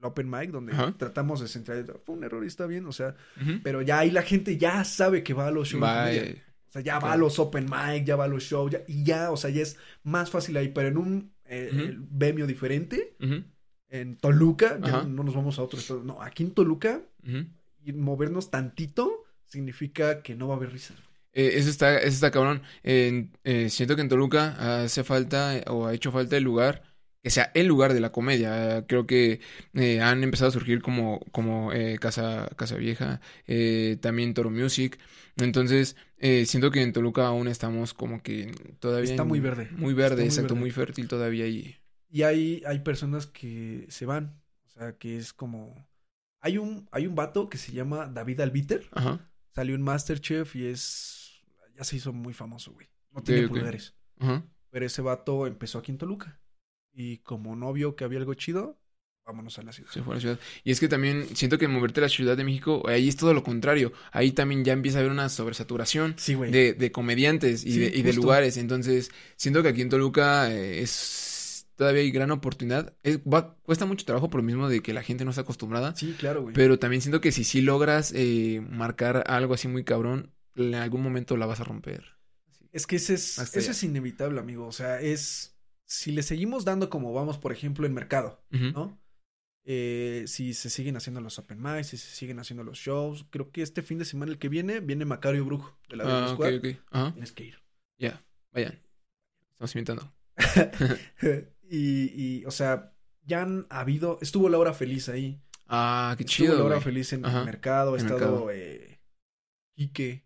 [0.02, 0.94] open mic, donde Ajá.
[0.98, 3.16] tratamos de centralizar, fue un error y está bien, o sea,
[3.64, 5.82] pero ya ahí la gente ya sabe que va a los shows.
[6.76, 9.32] Sea, ya va a los open mic, ya va a los shows, ya, y ya,
[9.32, 13.16] o sea, ya es más fácil ahí, pero en un eh, vemio diferente,
[13.90, 17.02] en Toluca, ya no nos vamos a otro estado, no, aquí en Toluca,
[17.84, 20.98] y movernos tantito significa que no va a haber risas.
[21.34, 22.62] Eh, eso está, eso está cabrón.
[22.84, 23.30] Eh,
[23.70, 26.84] siento que en Toluca hace falta o ha hecho falta el lugar
[27.26, 28.86] que sea el lugar de la comedia.
[28.88, 29.40] Creo que
[29.74, 35.00] eh, han empezado a surgir como, como eh, Casa, Casa Vieja, eh, también Toro Music.
[35.38, 39.10] Entonces, eh, siento que en Toluca aún estamos como que todavía...
[39.10, 39.70] Está en- muy verde.
[39.72, 40.60] Muy verde, muy exacto, verde.
[40.60, 41.76] muy fértil todavía y...
[42.12, 45.90] Y hay, hay personas que se van, o sea, que es como...
[46.42, 50.68] Hay un, hay un vato que se llama David Albiter, Ajá, salió en Masterchef y
[50.68, 51.42] es...
[51.76, 52.88] Ya se hizo muy famoso, güey.
[53.12, 53.50] No tiene ok.
[53.50, 53.96] poderes.
[54.20, 54.46] ajá.
[54.70, 56.40] Pero ese vato empezó aquí en Toluca.
[56.96, 58.78] Y como no vio que había algo chido,
[59.26, 59.92] vámonos a la ciudad.
[59.92, 60.40] Se fue a la ciudad.
[60.64, 63.34] Y es que también siento que moverte a la Ciudad de México, ahí es todo
[63.34, 63.92] lo contrario.
[64.12, 66.16] Ahí también ya empieza a haber una sobresaturación.
[66.18, 68.58] Sí, de, de comediantes y, Sí, de, y de lugares.
[68.58, 72.94] Entonces, siento que aquí en Toluca eh, es todavía hay gran oportunidad.
[73.04, 75.94] Es- va- cuesta mucho trabajo por lo mismo de que la gente no está acostumbrada.
[75.96, 76.54] Sí, claro, güey.
[76.54, 81.02] Pero también siento que si sí logras eh, marcar algo así muy cabrón, en algún
[81.02, 82.16] momento la vas a romper.
[82.72, 84.68] Es que ese es, eso es inevitable, amigo.
[84.68, 85.55] O sea, es...
[85.88, 88.44] Si le seguimos dando como vamos, por ejemplo, en mercado.
[88.50, 89.00] ¿no?
[89.68, 93.26] Eh, si se siguen haciendo los open mics, si se siguen haciendo los shows.
[93.30, 96.28] Creo que este fin de semana, el que viene, viene Macario Brujo de la Ah,
[96.30, 96.56] Squad.
[96.58, 96.66] ok.
[96.92, 97.12] Ajá.
[97.14, 97.62] Tienes que ir.
[97.98, 98.80] Ya, vayan.
[99.52, 100.14] Estamos inventando.
[101.70, 102.94] y, y, o sea,
[103.24, 104.20] ya han habido...
[104.22, 105.42] Estuvo Laura Feliz ahí.
[105.68, 106.58] Ah, qué Estuvo chido.
[106.60, 106.84] Laura güey.
[106.84, 107.94] Feliz en, Ajá, en mercado.
[107.94, 108.52] Ha estado Mercado.
[108.52, 109.00] eh,
[109.76, 110.26] Quique.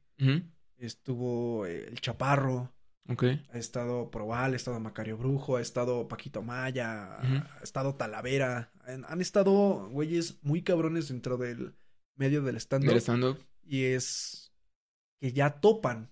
[0.78, 2.74] Estuvo eh, el Chaparro.
[3.10, 3.24] Ok.
[3.52, 8.72] Ha estado Probal, ha estado Macario Brujo, ha estado Paquito Maya, ha estado Talavera.
[8.86, 11.76] Han, han estado güeyes muy cabrones dentro del
[12.15, 12.89] medio del stand-up.
[12.89, 13.39] Del stand-up.
[13.63, 14.54] Y es
[15.19, 16.12] que ya topan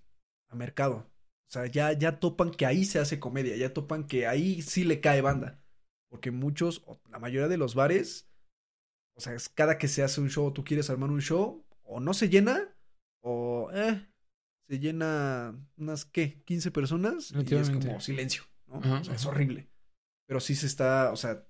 [0.49, 1.07] a mercado.
[1.47, 4.83] O sea, ya, ya topan que ahí se hace comedia, ya topan que ahí sí
[4.83, 5.63] le cae banda.
[6.09, 8.29] Porque muchos, o la mayoría de los bares,
[9.15, 11.99] o sea, es cada que se hace un show, tú quieres armar un show, o
[11.99, 12.75] no se llena,
[13.21, 14.05] o eh,
[14.67, 16.41] se llena unas, ¿qué?
[16.45, 18.77] 15 personas y es como silencio, ¿no?
[18.77, 19.69] Ajá, o sea, es horrible.
[20.27, 21.47] Pero sí se está, o sea,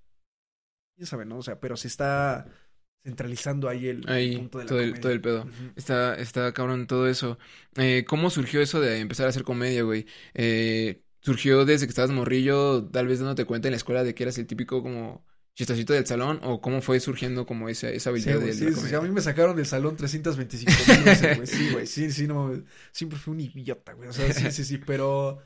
[0.96, 1.38] quién sabe, ¿no?
[1.40, 2.46] O sea, pero se está
[3.04, 4.02] centralizando ahí el,
[4.38, 5.48] punto de la todo el, todo el pedo.
[5.76, 7.40] Está, está cabrón todo eso.
[7.76, 10.06] Eh, ¿cómo surgió eso de empezar a hacer comedia, güey?
[10.34, 14.24] Eh, surgió desde que estabas morrillo, tal vez dándote cuenta en la escuela de que
[14.24, 15.26] eras el típico como
[15.58, 18.66] chistosito del salón o cómo fue surgiendo como esa, esa Sí, habilidad güey, de sí,
[18.70, 18.98] sí, comedia?
[19.00, 21.48] a mí me sacaron del salón 325 mil veces, güey.
[21.48, 22.64] Sí, güey, sí, sí, no.
[22.92, 24.08] Siempre fui un idiota, güey.
[24.08, 25.40] O sea, sí, sí, sí, pero.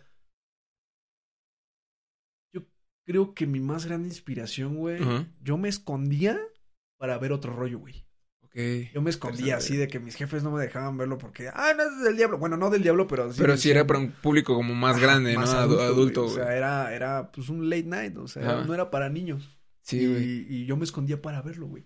[2.53, 2.63] Yo
[3.05, 4.99] creo que mi más grande inspiración, güey.
[5.41, 6.37] Yo me escondía
[6.99, 8.05] para ver otro rollo, güey.
[8.43, 8.91] Ok.
[8.93, 11.83] Yo me escondía así de que mis jefes no me dejaban verlo porque, ah, no
[11.83, 12.37] es del diablo.
[12.37, 13.39] Bueno, no del diablo, pero sí.
[13.39, 15.59] Pero sí era para un público como más grande, más ¿no?
[15.61, 16.33] Adu- Adulto, güey.
[16.33, 19.57] O sea, era, era pues un late night, o sea, no era para niños.
[19.81, 20.23] Sí, güey.
[20.23, 21.85] y, y yo me escondía para verlo, güey.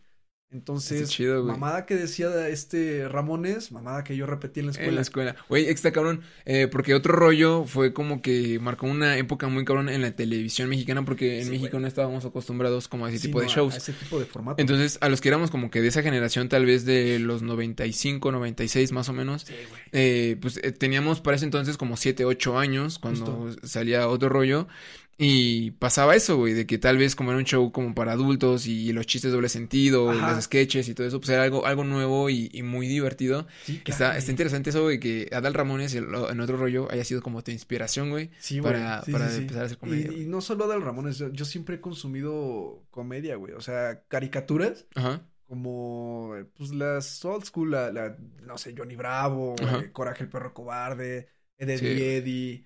[0.52, 1.52] Entonces, Está chido, güey.
[1.54, 4.90] mamada que decía este Ramones, mamada que yo repetí en la escuela.
[4.90, 5.36] En la escuela.
[5.50, 6.22] Güey, está cabrón.
[6.46, 10.70] eh, porque otro rollo fue como que marcó una época muy cabrón en la televisión
[10.70, 11.04] mexicana.
[11.04, 11.82] Porque en Sí, México güey.
[11.82, 13.74] no estábamos acostumbrados como a ese Sí, tipo de no, shows.
[13.74, 14.62] A ese tipo de formato.
[14.62, 18.32] Entonces, a los que éramos como que de esa generación, tal vez de los 95,
[18.32, 19.82] 96 más o menos, Sí, güey.
[19.94, 23.68] eh, pues eh, teníamos para ese entonces como 7, 8 años cuando Justo.
[23.68, 24.68] salía otro rollo.
[25.18, 28.68] Y pasaba eso, güey, de que tal vez como era un show como para adultos
[28.68, 30.34] y los chistes doble sentido, y Ajá.
[30.36, 33.48] los sketches y todo eso, pues era algo, algo nuevo y, y muy divertido.
[33.64, 37.06] Sí, Que está, está interesante eso, güey, que Adal Ramones el- en otro rollo haya
[37.06, 40.12] sido como tu inspiración, güey, Sí, para, Sí, para empezar a hacer comedia.
[40.12, 43.54] Y, y no solo Adal Ramones, yo, yo siempre he consumido comedia, güey.
[43.54, 45.22] O sea, caricaturas Ajá.
[45.48, 50.54] como pues las old school, la, la, no sé, Johnny Bravo, eh, Coraje el perro
[50.54, 51.86] cobarde, Eddie Sí.
[51.88, 52.66] Eddie.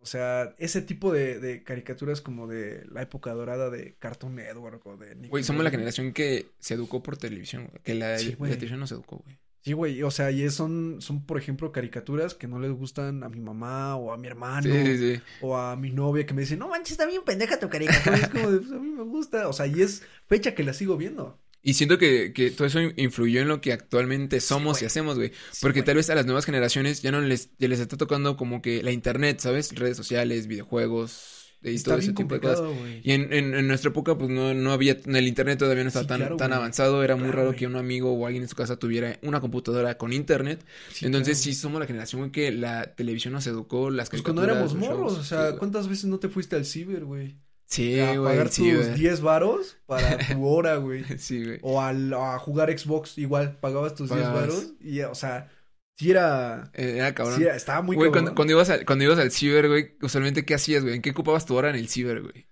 [0.00, 4.86] O sea, ese tipo de, de caricaturas como de la época dorada de Cartoon Network
[4.86, 8.30] o de Güey, somos la generación que se educó por televisión, güey, que la, Sí,
[8.30, 8.50] la güey.
[8.52, 9.36] televisión no se educó, güey.
[9.60, 13.24] Sí, güey, o sea, y es- son, son, por ejemplo, caricaturas que no les gustan
[13.24, 15.20] a mi mamá o a mi hermano Sí, sí, sí.
[15.40, 18.16] o a mi novia que me dice, no manches, está bien pendeja tu caricatura.
[18.18, 19.48] es como de, pues a mí me gusta.
[19.48, 21.38] O sea, y es fecha que la sigo viendo.
[21.62, 25.32] Y siento que, que todo eso influyó en lo que actualmente somos y hacemos, güey.
[25.50, 25.82] Sí, Porque güey.
[25.82, 28.82] tal vez a las nuevas generaciones ya no les, ya les está tocando como que
[28.82, 29.74] la internet, ¿sabes?
[29.74, 32.72] Redes sociales, videojuegos y Está todo ese tipo de cosas.
[32.72, 33.00] güey.
[33.02, 36.04] Y en, en, en nuestra época, pues no, no había, el internet todavía no estaba
[36.04, 36.52] Sí, tan, claro, tan güey.
[36.52, 37.02] avanzado.
[37.04, 40.12] Era muy raro que un amigo o alguien en su casa tuviera una computadora con
[40.12, 40.64] internet.
[41.02, 41.42] Entonces, claro.
[41.42, 45.18] sí somos la generación, güey, que la televisión nos educó, las Pues cuando éramos morros,
[45.18, 45.56] o sea.
[45.56, 47.38] ¿cuántas veces no te fuiste al ciber, güey?
[47.70, 48.98] Sí, a güey, pagar sí, tus güey.
[48.98, 51.04] 10 varos para tu hora, güey.
[51.18, 51.58] Sí, güey.
[51.62, 54.40] O al, a jugar Xbox, igual, pagabas tus 10 Pagabas.
[54.48, 54.72] varos.
[54.80, 55.50] Y, o sea,
[55.98, 56.70] sí era.
[56.74, 57.36] Eh, Era cabrón.
[57.36, 58.24] Sí, era- estaba muy Güey, cabrón.
[58.24, 60.94] cuando, cuando ibas al, cuando ibas al ciber, güey, usualmente, ¿qué hacías, güey?
[60.96, 62.48] ¿En qué ocupabas tu hora en el ciber, güey?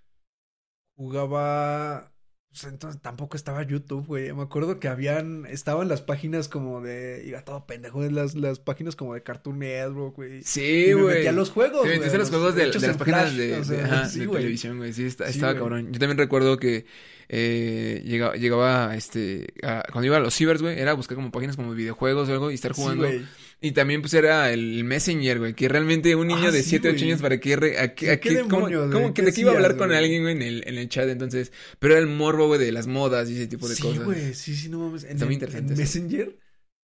[0.95, 2.11] Jugaba.
[2.59, 4.33] Pues entonces tampoco estaba YouTube, güey.
[4.33, 5.45] Me acuerdo que habían.
[5.45, 7.23] Estaban las páginas como de.
[7.23, 8.01] Iba todo pendejo.
[8.09, 10.41] Las, las páginas como de Cartoon Network, güey.
[10.41, 11.15] Sí, me güey.
[11.17, 12.09] metí a los juegos, Te güey.
[12.09, 14.77] los los juegos de, las páginas Flash, de, o de- sea, ajá, sí, de televisión,
[14.77, 14.91] güey.
[14.91, 15.61] Sí, está- Sí, estaba güey.
[15.63, 15.93] cabrón.
[15.93, 16.85] Yo también recuerdo que
[17.29, 21.57] eh, llegaba, llegaba, este, a- cuando iba a los cibers, güey, era buscar como páginas
[21.57, 23.03] como videojuegos o algo y estar Sí, jugando.
[23.05, 23.21] güey.
[23.61, 26.89] Y también, pues, era el Messenger, güey, que realmente un niño Ah, de sí, 7,
[26.89, 27.09] 8 güey.
[27.11, 27.55] años, ¿para qué?
[27.55, 29.13] Re, a, qué- Sí, a ¿qué qué- cómo, demonios, cómo güey?
[29.13, 29.97] que ¿Qué de qué iba a hablar con güey?
[29.99, 31.09] alguien, güey, en el, en el chat?
[31.09, 34.03] Entonces, pero era el morbo, güey, de las modas y ese tipo de Sí, cosas.
[34.03, 35.03] güey, sí, sí, no mames.
[35.05, 35.79] En, Está muy interesante en.
[35.79, 36.37] Messenger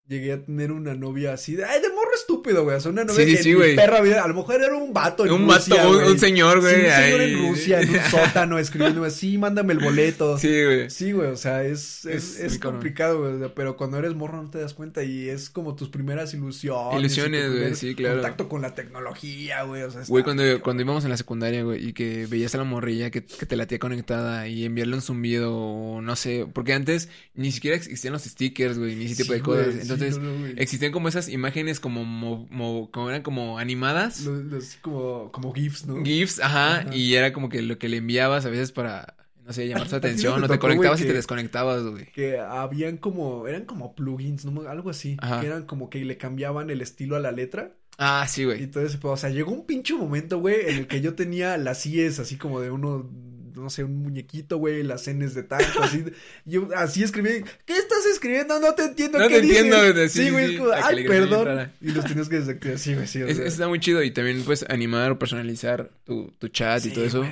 [0.07, 1.89] llegué a tener una novia así de, ay, de
[2.23, 2.77] estúpido, güey.
[2.77, 3.75] O sea, una novia Sí, sí, que sí, en mi güey.
[3.75, 6.11] perra vida, a lo mejor era un vato en Un Rusia, vato, un, güey.
[6.11, 6.75] un señor, güey.
[6.75, 7.33] Sí, un señor ahí.
[7.33, 10.37] en Rusia, en un sótano, escribiéndome, sí, mándame el boleto.
[10.37, 10.89] Sí, güey.
[10.89, 14.73] Sí, güey, o sea, es, es, complicado, güey, pero cuando eres morro no te das
[14.73, 16.99] cuenta y es como tus primeras ilusiones.
[16.99, 18.15] Ilusiones, güey, sí, claro.
[18.15, 21.89] Contacto con la tecnología, güey, o sea, Güey, cuando, cuando íbamos en la secundaria, güey,
[21.89, 25.01] y que veías a la morrilla que, que te la tía conectada y enviarle un
[25.01, 29.33] zumbido o no sé, porque antes ni siquiera existían los stickers, güey, ni ese tipo
[29.33, 29.75] de cosas.
[29.81, 30.19] Entonces,
[30.57, 35.53] existían como esas imágenes como, mo- mo- como eran como animadas, Los- los- como, como
[35.53, 36.03] GIFs, ¿no?
[36.03, 36.95] GIFs, ajá, Ajá.
[36.95, 39.95] y era como que lo que le enviabas a veces para, no sé, llamar su
[39.95, 42.11] ¿A ti no atención, te o te conectabas y te desconectabas, güey.
[42.11, 44.61] que habían como, eran como plugins, ¿no?
[44.69, 45.41] Algo así, Ajá.
[45.41, 48.67] que eran como que le cambiaban el estilo a la letra Ah, sí, y güey.
[48.71, 48.97] todo ese.
[49.03, 52.37] O sea, llegó un pinche momento, güey, en el que yo tenía las IES así
[52.37, 53.07] como de uno,
[53.55, 56.03] no sé, un muñequito, güey, las Ns de tanto, así.
[56.45, 58.59] Yo así escribí, ¿qué estás escribiendo?
[58.59, 61.45] No te entiendo, No ¿qué te dices?" entiendo, güey, sí, güey, sí, ay, perdón.
[61.45, 61.71] rara.
[61.81, 64.65] Y los tenías que desactivar, sí, güey, sí, Es- está muy chido y también pues
[64.69, 67.25] animar o personalizar tu, tu chat y todo eso.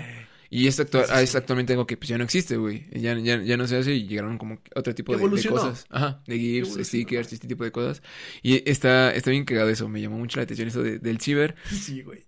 [0.54, 1.38] Y esto actua- Sí, sí, es sí.
[1.38, 2.86] actualmente algo que pues ya no existe, güey.
[2.92, 5.86] Ya, ya, ya no se hace y llegaron como otro tipo de, de cosas.
[5.90, 8.04] Ajá, de GIFs, stickers, este tipo de cosas.
[8.44, 11.56] Y está, está bien cagado eso, me llamó mucho la atención eso de- del ciber.
[11.72, 12.26] Sí, güey.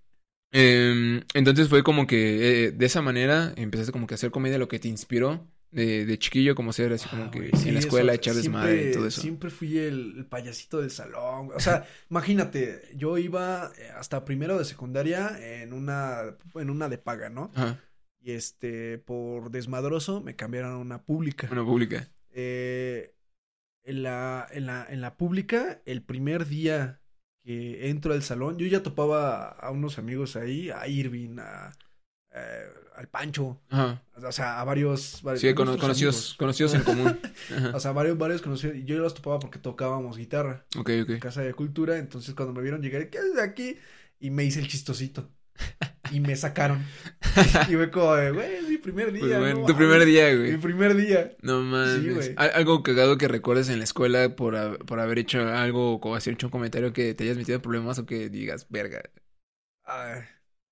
[0.53, 4.57] Em, entonces fue como que eh, de esa manera empezaste como que a hacer comedia
[4.57, 7.79] lo que te inspiró de, de chiquillo, como ser así como Ah, que en la
[7.79, 9.21] escuela echar desmadre y todo eso.
[9.21, 11.49] Siempre fui el, el payasito del salón.
[11.55, 16.99] O sea, imagínate, yo iba eh, hasta primero de secundaria en una, en una de
[16.99, 17.51] paga, ¿no?
[17.55, 17.79] Ajá,
[18.21, 21.49] Y este, por desmadroso, me cambiaron a una pública.
[21.51, 22.07] una pública.
[22.29, 23.15] Eh,
[23.83, 27.01] en la, en la, en la pública, el primer día
[27.43, 31.71] que entro al salón, yo ya topaba a unos amigos ahí, a Irving, a,
[32.33, 34.01] eh, al Pancho, Ajá.
[34.15, 36.35] o sea, a varios, varios Sí, conocidos, amigos.
[36.37, 37.19] conocidos en común.
[37.49, 37.75] Ajá.
[37.75, 41.19] O sea, varios, varios conocidos, y yo los topaba porque tocábamos guitarra Ok, en ok.
[41.19, 43.77] Casa de Cultura, entonces cuando me vieron llegar, ¿qué haces aquí?
[44.19, 45.29] Y me hice el chistosito.
[46.13, 46.83] Y me sacaron.
[47.69, 49.21] Y fue como, de, güey, es mi primer día.
[49.21, 50.07] Pues bueno, no tu primer mames".
[50.07, 50.57] día, Mi güey.
[50.57, 51.31] primer día.
[51.41, 52.13] No mames.
[52.13, 52.33] güey.
[52.37, 56.29] Al- algo cagado que recuerdes en la escuela por, por haber hecho algo o haber
[56.29, 59.01] hecho un comentario que te hayas metido en problemas o que digas, verga.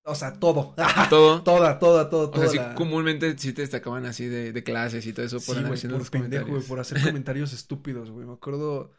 [0.04, 0.74] O sea, todo.
[1.10, 1.42] Todo.
[1.42, 5.06] toda, toda, toda, O sea, sí, la- comúnmente sí te destacaban así de, de clases
[5.06, 8.26] y todo eso por Sí, güey, por los pendejo, güey, por hacer comentarios estúpidos, güey.
[8.26, 8.92] Me acuerdo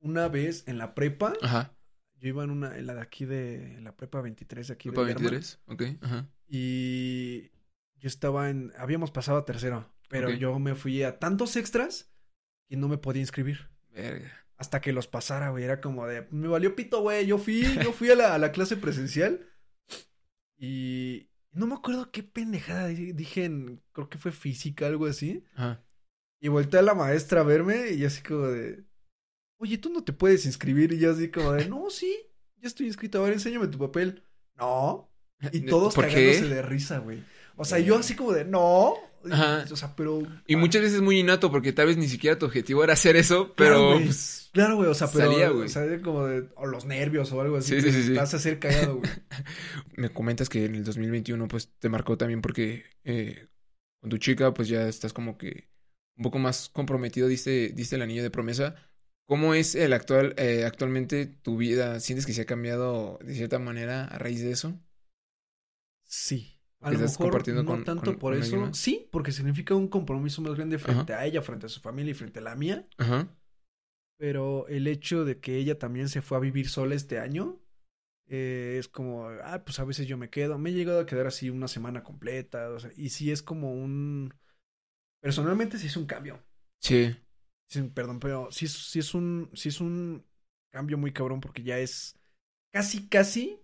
[0.00, 1.72] una vez en la prepa, Ajá.
[2.24, 5.02] Yo iba en una, en la de aquí de, la prepa 23 de aquí Prepa
[5.02, 5.60] de Lerma, 23.
[5.66, 6.28] Ok, ajá.
[6.48, 7.50] y
[7.98, 12.10] yo estaba en, habíamos pasado a tercero, pero yo me fui a tantos extras
[12.68, 13.68] que no me podía inscribir.
[13.92, 14.32] Verga.
[14.56, 17.92] Hasta que los pasara, güey, era como de, me valió pito, güey, yo fui, yo
[17.92, 19.46] fui a la, a la clase presencial
[20.56, 25.44] y no me acuerdo qué pendejada di- dije en, creo que fue física, algo así.
[25.54, 25.84] Ajá.
[26.40, 28.84] Y volteé a la maestra a verme y así como de,
[29.58, 30.92] oye, tú no te puedes inscribir.
[30.92, 32.14] Y yo así como de, no, sí,
[32.60, 34.22] ya estoy inscrito, a ver, enséñame tu papel.
[34.56, 35.10] No.
[35.52, 36.48] Y todos ¿Por cagándose qué?
[36.48, 37.22] de risa, güey.
[37.56, 38.94] O sea, yo así como de, no.
[39.30, 39.64] Ajá.
[39.70, 40.22] O sea, pero...
[40.46, 43.54] Y muchas veces muy innato porque tal vez ni siquiera tu objetivo era hacer eso,
[43.54, 44.04] Claro, pero güey.
[44.04, 45.30] pues, Claro, güey, o sea, pero...
[45.30, 45.64] Salía, güey.
[45.64, 47.80] O sea, como de, o los nervios o algo así.
[47.80, 48.12] Sí, sí, sí.
[48.12, 49.10] Te hace hacer cagado, güey.
[49.96, 53.48] me comentas que en el 2021 pues te marcó también porque eh,
[54.00, 55.68] con tu chica pues ya estás como que
[56.16, 58.76] un poco más comprometido, diste, diste el anillo de promesa.
[59.26, 61.98] ¿Cómo es el actual, eh, actualmente tu vida?
[62.00, 64.78] ¿Sientes que se ha cambiado de cierta manera a raíz de eso?
[66.04, 66.50] Sí.
[66.80, 68.74] A lo mejor compartiendo no con- tanto con- por con eso.
[68.74, 72.14] Sí, porque significa un compromiso más grande frente a ella, frente a su familia y
[72.14, 72.86] frente a la mía.
[72.98, 73.34] Ajá.
[74.18, 77.60] Pero el hecho de que ella también se fue a vivir sola este año
[78.26, 80.58] eh, es como, ah, pues a veces yo me quedo.
[80.58, 82.68] Me he llegado a quedar así una semana completa.
[82.70, 84.34] O sea, y sí es como un.
[85.20, 86.42] Personalmente sí es un cambio.
[86.80, 87.16] Sí.
[87.74, 89.50] Sí, perdón, pero sí es, sí es un.
[89.52, 90.24] Sí es un
[90.70, 92.16] cambio muy cabrón porque ya es
[92.72, 93.60] casi, casi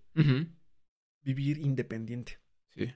[1.22, 2.40] vivir independiente.
[2.70, 2.92] Sí.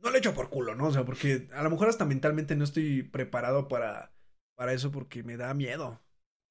[0.00, 0.88] No le echo por culo, ¿no?
[0.88, 4.12] O sea, porque a lo mejor hasta mentalmente no estoy preparado para,
[4.56, 6.00] para eso porque me da miedo.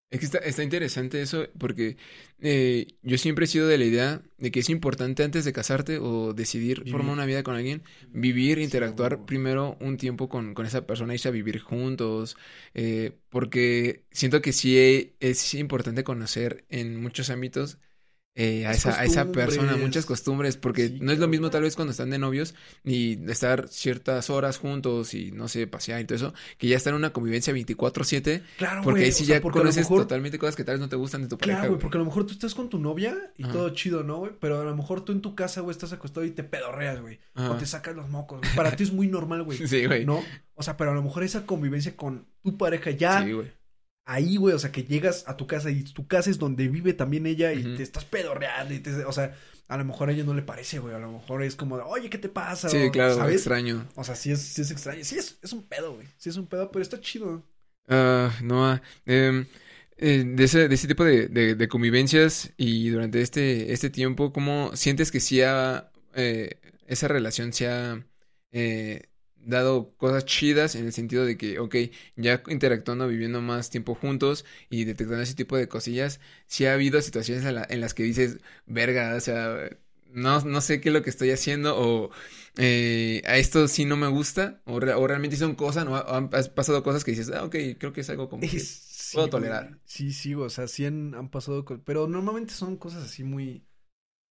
[0.10, 1.98] Es que está, está interesante eso porque
[2.40, 6.00] eh, yo siempre he sido de la idea de que es importante antes de casarte
[6.00, 6.92] o decidir Vivir.
[6.92, 11.28] formar una vida con alguien, vivir, interactuar primero un tiempo con, con esa persona, irse
[11.28, 12.38] a vivir juntos,
[12.74, 17.78] eh, porque siento que sí es importante conocer en muchos ámbitos
[18.40, 21.64] eh, a, esa, a esa persona, muchas costumbres, porque Sí, no es lo mismo tal
[21.64, 26.06] vez cuando están de novios y estar ciertas horas juntos y no sé, pasear y
[26.06, 28.44] todo eso, que ya estar en una convivencia 24/7.
[28.58, 31.24] Claro, Porque ahí sí ya conoces mejor- totalmente cosas que tal vez no te gustan
[31.24, 33.44] de tu pareja, Claro, güey, porque a lo mejor tú estás con tu novia y
[33.44, 33.54] Ajá.
[33.54, 34.32] todo chido, ¿no, güey?
[34.40, 37.20] Pero a lo mejor tú en tu casa, güey, estás acostado y te pedorreas, güey.
[37.34, 37.52] Ajá.
[37.52, 38.40] O te sacas los mocos.
[38.42, 38.56] güey.
[38.56, 39.58] Para ti es muy normal, güey.
[39.68, 40.06] Sí, güey.
[40.06, 40.24] ¿No?
[40.54, 43.52] O sea, pero a lo mejor esa convivencia con tu pareja ya Sí, güey.
[44.08, 46.94] Ahí, güey, o sea, que llegas a tu casa y tu casa es donde vive
[46.94, 49.36] también ella y te estás pedorreando y te, o sea,
[49.68, 51.84] a lo mejor a ella no le parece, güey, a lo mejor es como, de,
[51.84, 52.70] oye, ¿qué te pasa?
[52.70, 53.36] Sí, O, claro, ¿sabes?
[53.36, 53.88] extraño.
[53.96, 56.38] O sea, sí es, sí es extraño, sí es, es un pedo, güey, sí es
[56.38, 57.44] un pedo, pero está chido.
[57.90, 59.46] Ah, no, ah, em,
[59.98, 64.34] eh, de ese, de ese tipo de, de, de convivencias y durante este, este tiempo,
[64.34, 68.06] ¿cómo sientes que sí ha, eh, esa relación se ha
[68.52, 69.04] eh,
[69.50, 71.76] dado cosas chidas en el sentido de que, ok,
[72.16, 77.02] ya interactuando, viviendo más tiempo juntos y detectando ese tipo de cosillas, sí ha habido
[77.02, 79.70] situaciones en, la- en las que dices, verga, o sea,
[80.12, 82.12] no, no sé qué es lo que estoy haciendo o
[82.58, 85.96] eh, a esto sí no me gusta o, re- o realmente son cosas, ¿no?
[85.98, 88.90] Han has pasado cosas que dices, ah, ok, creo que es algo como que sí,
[89.12, 89.78] puedo tolerar.
[89.86, 93.66] Sí, sí, o sea, sí han, han pasado, co- pero normalmente son cosas así muy,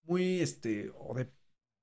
[0.04, 1.32] muy, este, o de,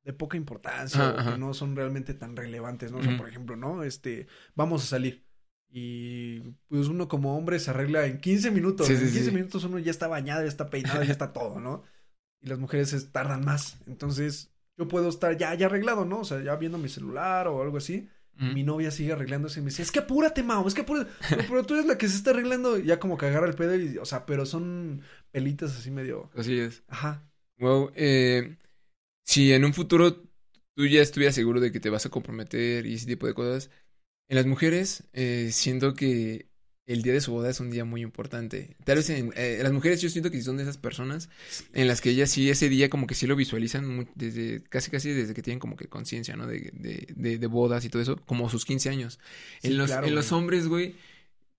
[0.04, 2.98] de poca importancia, o que no son realmente tan relevantes, ¿no?
[2.98, 3.82] O sea, por ejemplo, ¿no?
[3.84, 5.24] Este, vamos a salir.
[5.70, 8.86] Y pues uno como hombre se arregla en 15 minutos.
[8.86, 9.30] Sí, en sí, 15 sí.
[9.34, 11.82] minutos uno ya está bañado, ya está peinado, ya está todo, ¿no?
[12.40, 13.78] Y las mujeres es- tardan más.
[13.86, 16.20] Entonces, yo puedo estar ya, ya arreglado, ¿no?
[16.20, 18.08] O sea, ya viendo mi celular o algo así.
[18.34, 21.08] Mi novia sigue arreglándose y me dice, es que apúrate, Mao, es que apúrate.
[21.28, 22.76] Pero, pero tú eres la que se está arreglando.
[22.78, 26.28] Y ya como que agarra el pedo y, o sea, pero son pelitas así medio.
[26.34, 26.82] Así es.
[26.88, 27.22] Ajá.
[27.58, 28.56] Wow, eh,
[29.24, 30.22] si en un futuro
[30.74, 33.70] tú ya estuvieras seguro de que te vas a comprometer y ese tipo de cosas,
[34.28, 36.48] en las mujeres eh, siento que
[36.86, 38.76] el día de su boda es un día muy importante.
[38.84, 41.30] Tal vez en eh, las mujeres yo siento que son de esas personas
[41.74, 45.10] en las que ellas sí ese día como que sí lo visualizan desde casi casi
[45.12, 46.46] desde que tienen como que conciencia, ¿no?
[46.46, 49.20] De, de, de, de bodas y todo eso, como sus Sí, 15 años.
[49.62, 50.96] en los, claro, en los hombres, güey,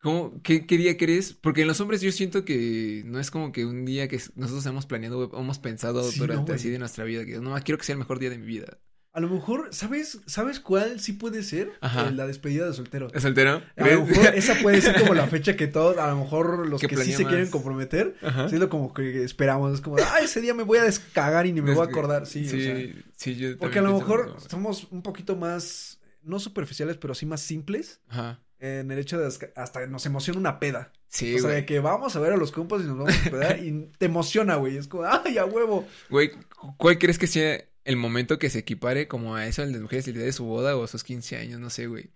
[0.04, 1.32] ¿Cómo, qué, qué día crees?
[1.32, 4.66] Porque en los hombres yo siento que no es como que un día que nosotros
[4.66, 7.94] hemos planeado, hemos pensado Sí, durante así de nuestra vida, que no, quiero que sea
[7.94, 8.80] el mejor día de mi vida.
[9.14, 11.72] A lo mejor, ¿sabes, ¿sabes cuál sí puede ser?
[11.80, 12.10] Ajá.
[12.10, 13.08] Eh, La despedida de soltero.
[13.14, 13.62] ¿Es soltero?
[13.78, 16.82] A lo mejor esa puede ser como la fecha que todos, a lo mejor los
[16.82, 18.50] Que que, sí se quieren comprometer, Ajá.
[18.50, 21.62] siendo como que esperamos, es como, ah, ese día me voy a descagar y ni
[21.62, 24.40] me voy a acordar, sí, sí, o sea, sí, yo porque a lo mejor lo
[24.42, 28.43] somos un poquito más, no superficiales, pero sí más simples Ajá.
[28.64, 31.56] En el hecho de hasta nos emociona una peda, Sí, o sea, güey.
[31.62, 34.06] de que vamos a ver a los compas y nos vamos a pedar y te
[34.06, 36.32] emociona, güey, es como, ay, a huevo, Güey,
[36.78, 40.08] ¿cuál crees que sea el momento que se equipare como a eso de las mujeres
[40.08, 41.60] el día de su boda o sus 15 años?
[41.60, 42.10] No sé, güey.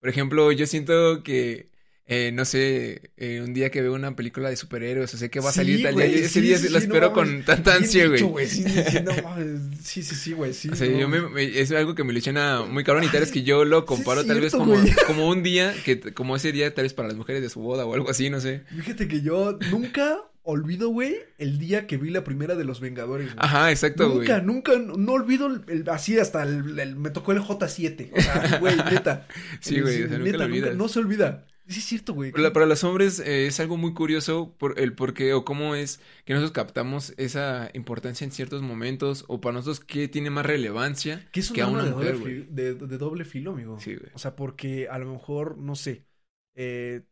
[0.00, 1.70] Por ejemplo, yo siento que,
[2.10, 5.40] eh, no sé, eh, un día que veo una película de superhéroes, o sé que
[5.40, 7.12] va a Sí, salir tal día, ese sí, día sí, no espero mames.
[7.34, 8.46] con tanta ansia, dicho, güey.
[9.82, 10.68] Sí, sí, sí, güey, sí.
[10.70, 11.34] O sea, no yo me, mames.
[11.52, 14.22] me- es algo que me ilusiona muy cabrón y tal vez que yo lo comparo
[14.22, 14.92] es tal vez como, güey.
[15.06, 17.84] como un día, que como ese día tal vez para las mujeres de su boda
[17.86, 18.62] o algo así, no sé.
[18.74, 23.26] Fíjate que yo nunca olvido, güey, el día que vi la primera de los Vengadores,
[23.26, 23.36] güey.
[23.38, 24.20] Ajá, exacto, güey.
[24.20, 28.10] Nunca, nunca, no olvido el, el- así hasta el, el- me tocó el J7.
[28.16, 29.26] O sea, güey, neta.
[29.60, 30.74] Sí, güey, o sea, nunca lo olvidas.
[30.76, 31.46] no se olvida.
[31.68, 32.32] Sí, es cierto, güey.
[32.32, 35.74] Para, para los hombres eh, es algo muy curioso por el por qué o cómo
[35.74, 40.46] es que nosotros captamos esa importancia en ciertos momentos o para nosotros qué tiene más
[40.46, 43.52] relevancia Que es un que a una de, mujer, doble filo, de, de doble filo,
[43.52, 43.78] amigo.
[43.78, 44.10] Sí, güey.
[44.14, 46.06] O sea, porque a lo mejor, no sé,
[46.54, 47.02] eh,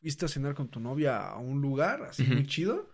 [0.00, 2.89] fuiste a cenar con tu novia a un lugar así muy chido.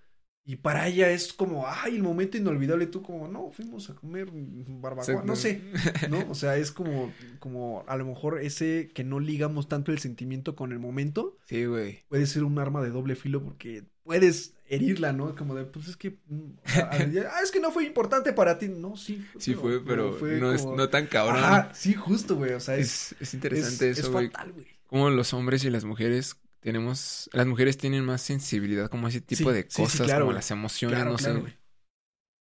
[0.49, 2.87] Y para ella es como, ay, el momento inolvidable.
[2.87, 5.25] Tú como, no, fuimos a comer barbacoa.
[5.25, 5.61] No sé,
[6.09, 6.25] ¿no?
[6.31, 10.55] O sea, es como, como a lo mejor ese que no ligamos tanto el sentimiento
[10.55, 11.37] con el momento.
[11.47, 12.05] Sí, güey.
[12.09, 15.35] Puede ser un arma de doble filo porque puedes herirla, ¿no?
[15.35, 18.57] Como de, pues es que, mm, o sea, ah, es que no fue importante para
[18.57, 18.69] ti.
[18.69, 19.27] No, sí.
[19.39, 21.39] Sí fue, pero fue no es como- no tan cabrón.
[21.43, 22.53] Ajá, sí, justo, güey.
[22.53, 24.67] O sea, es, Es, es interesante es, eso, es fatal, güey.
[24.87, 29.51] Como los hombres y las mujeres tenemos, las mujeres tienen más sensibilidad como ese tipo
[29.51, 31.59] Sí, de sí, sí, cosas, claro, como las emociones, Claro, no claro, sé.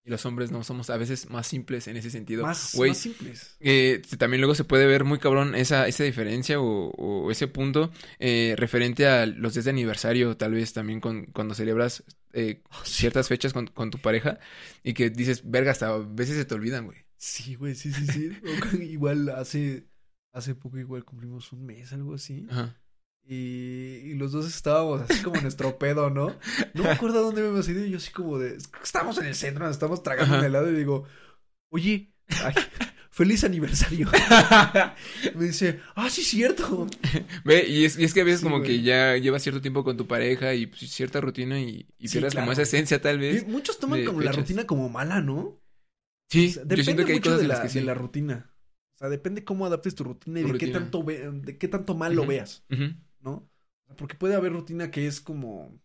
[0.03, 2.43] Y los hombres no somos a veces más simples en ese sentido.
[2.43, 3.57] Más, más simples.
[3.59, 7.91] Eh, también luego se puede ver muy cabrón esa, esa diferencia o, o ese punto
[8.19, 13.27] eh, referente a los días de aniversario, tal vez también con, cuando celebras eh, ciertas
[13.27, 14.39] fechas con, con tu pareja
[14.83, 16.99] y que dices, verga, hasta a veces se te olvidan, güey.
[17.17, 18.31] Sí, güey, sí, sí, sí.
[18.83, 19.87] Igual hace,
[20.31, 22.47] hace poco igual cumplimos un mes, algo así.
[22.49, 22.75] Ajá.
[23.27, 26.35] Y, y los dos estábamos así como en nuestro pedo, ¿no?
[26.73, 28.57] No me acuerdo dónde habíamos ido y yo así como de...
[28.83, 31.05] Estábamos en el centro, nos estamos tragando un helado y digo,
[31.69, 32.53] oye, ay,
[33.09, 34.09] feliz aniversario.
[35.35, 36.87] me dice, ah, sí, cierto.
[37.43, 38.69] Ve, y es, y es que a veces Sí, como güey.
[38.69, 42.19] que ya llevas cierto tiempo con tu pareja y pues, cierta rutina y, y Sí,
[42.19, 43.47] pierdes como esa esencia tal Y vez.
[43.47, 45.59] muchos toman de como la rutina como mala, ¿no?
[46.29, 47.81] Sí, O sea, yo depende siento que hay mucho cosas de la, las que de
[47.81, 47.85] sí.
[47.85, 48.51] la rutina.
[48.95, 51.67] O sea, depende cómo adaptes tu rutina y Tu de qué tanto ve- de qué
[51.67, 52.93] tanto mal lo veas, Ujú.
[53.25, 53.49] ¿No?
[53.97, 55.79] Porque puede haber rutina que es como,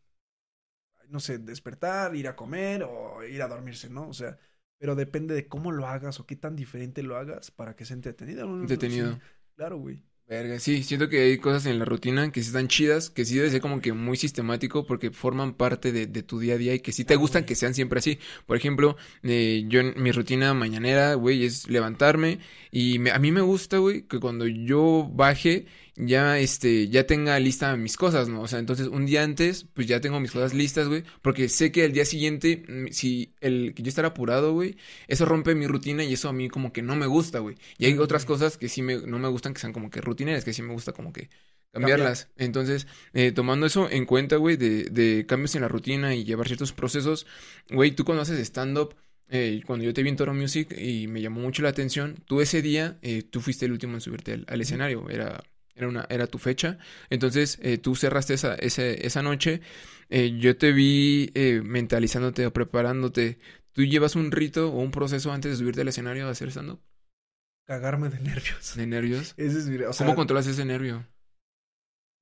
[1.09, 4.09] no sé, despertar, ir a comer o ir a dormirse, ¿no?
[4.09, 4.38] O sea,
[4.79, 7.94] pero depende de cómo lo hagas o qué tan diferente lo hagas para que sea
[7.96, 8.46] entretenido.
[8.46, 8.64] ¿no?
[8.64, 9.18] Entretenido.
[9.18, 9.20] Sí,
[9.57, 10.03] claro, güey.
[10.29, 13.35] Verga, sí, siento que hay cosas en la rutina que sí están chidas, que sí
[13.35, 16.72] debe ser como que muy sistemático porque forman parte de, de tu día a día
[16.74, 17.44] y que sí te Ah, gustan güey.
[17.44, 18.20] que sean siempre así.
[18.46, 22.38] Por ejemplo, eh, yo en mi rutina mañanera, güey, es levantarme
[22.70, 25.66] y me- a mí me gusta, güey, que cuando yo baje
[26.06, 28.42] ya, este, ya tenga lista mis cosas, ¿no?
[28.42, 31.72] O sea, entonces un día antes, pues ya tengo mis cosas listas, güey, porque sé
[31.72, 34.76] que el día siguiente, mm, si el que yo estar apurado, güey,
[35.08, 37.56] eso rompe mi rutina y eso a mí como que no me gusta, güey.
[37.78, 40.44] Y hay otras cosas que sí me, no me gustan, que sean como que rutineras,
[40.44, 41.30] que sí me gusta como que
[41.72, 42.30] cambiarlas.
[42.36, 46.46] Entonces, eh, tomando eso en cuenta, güey, de, de cambios en la rutina y llevar
[46.46, 47.26] ciertos procesos,
[47.70, 48.94] güey, tú cuando haces stand-up,
[49.28, 52.40] eh, cuando yo te vi en Toro Music y me llamó mucho la atención, tú
[52.40, 55.42] ese día, eh, tú fuiste el último en subirte al, al escenario, era...
[55.74, 56.78] Era, una, era tu fecha.
[57.11, 59.61] Entonces, eh, tú cerraste esa, ese- esa noche.
[60.09, 63.38] Eh, yo te vi eh, mentalizándote o preparándote.
[63.72, 66.80] ¿Tú llevas un rito o un proceso antes de subirte al escenario a hacer stand-up?
[67.66, 68.74] Cagarme de nervios.
[68.76, 69.35] ¿De nervios?
[69.38, 69.76] Ese es mi...
[69.85, 71.06] O sea, ¿Cómo controlas ese nervio?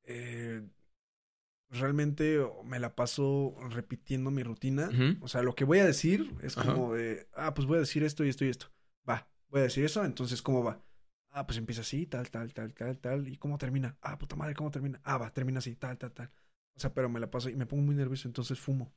[0.05, 0.63] eh,
[1.71, 4.91] realmente me la paso repitiendo mi rutina.
[5.21, 6.73] O sea, lo que voy a decir es Ajá.
[6.73, 8.67] como de, ah, pues voy a decir esto y esto y esto.
[9.09, 10.83] Va, voy a decir eso, entonces, ¿cómo va?
[11.39, 13.29] Ah, pues empieza así, tal, tal, tal, tal, tal.
[13.29, 13.97] ¿Y cómo termina?
[14.03, 15.01] Ah, puta madre, ¿cómo termina?
[15.05, 16.31] Ah, va, termina así, tal, tal, tal.
[16.77, 18.93] O sea, pero me la paso y me pongo muy nervioso, entonces fumo.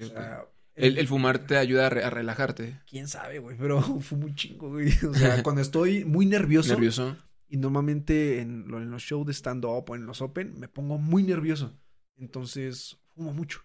[0.00, 2.78] O sea, El, el fumar te ayuda a, re- a relajarte.
[2.86, 4.90] Quién sabe, güey, pero fumo un chingo, güey.
[5.08, 7.16] O sea, cuando estoy muy nervioso, Nervioso.
[7.48, 10.98] y normalmente en, lo- en los shows de stand-up o en los open me pongo
[10.98, 11.78] muy nervioso.
[12.16, 13.60] Entonces, fumo mucho.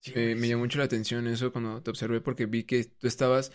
[0.00, 3.06] Sí, Eh, me llamó mucho la atención eso cuando te observé porque vi que tú
[3.06, 3.52] estabas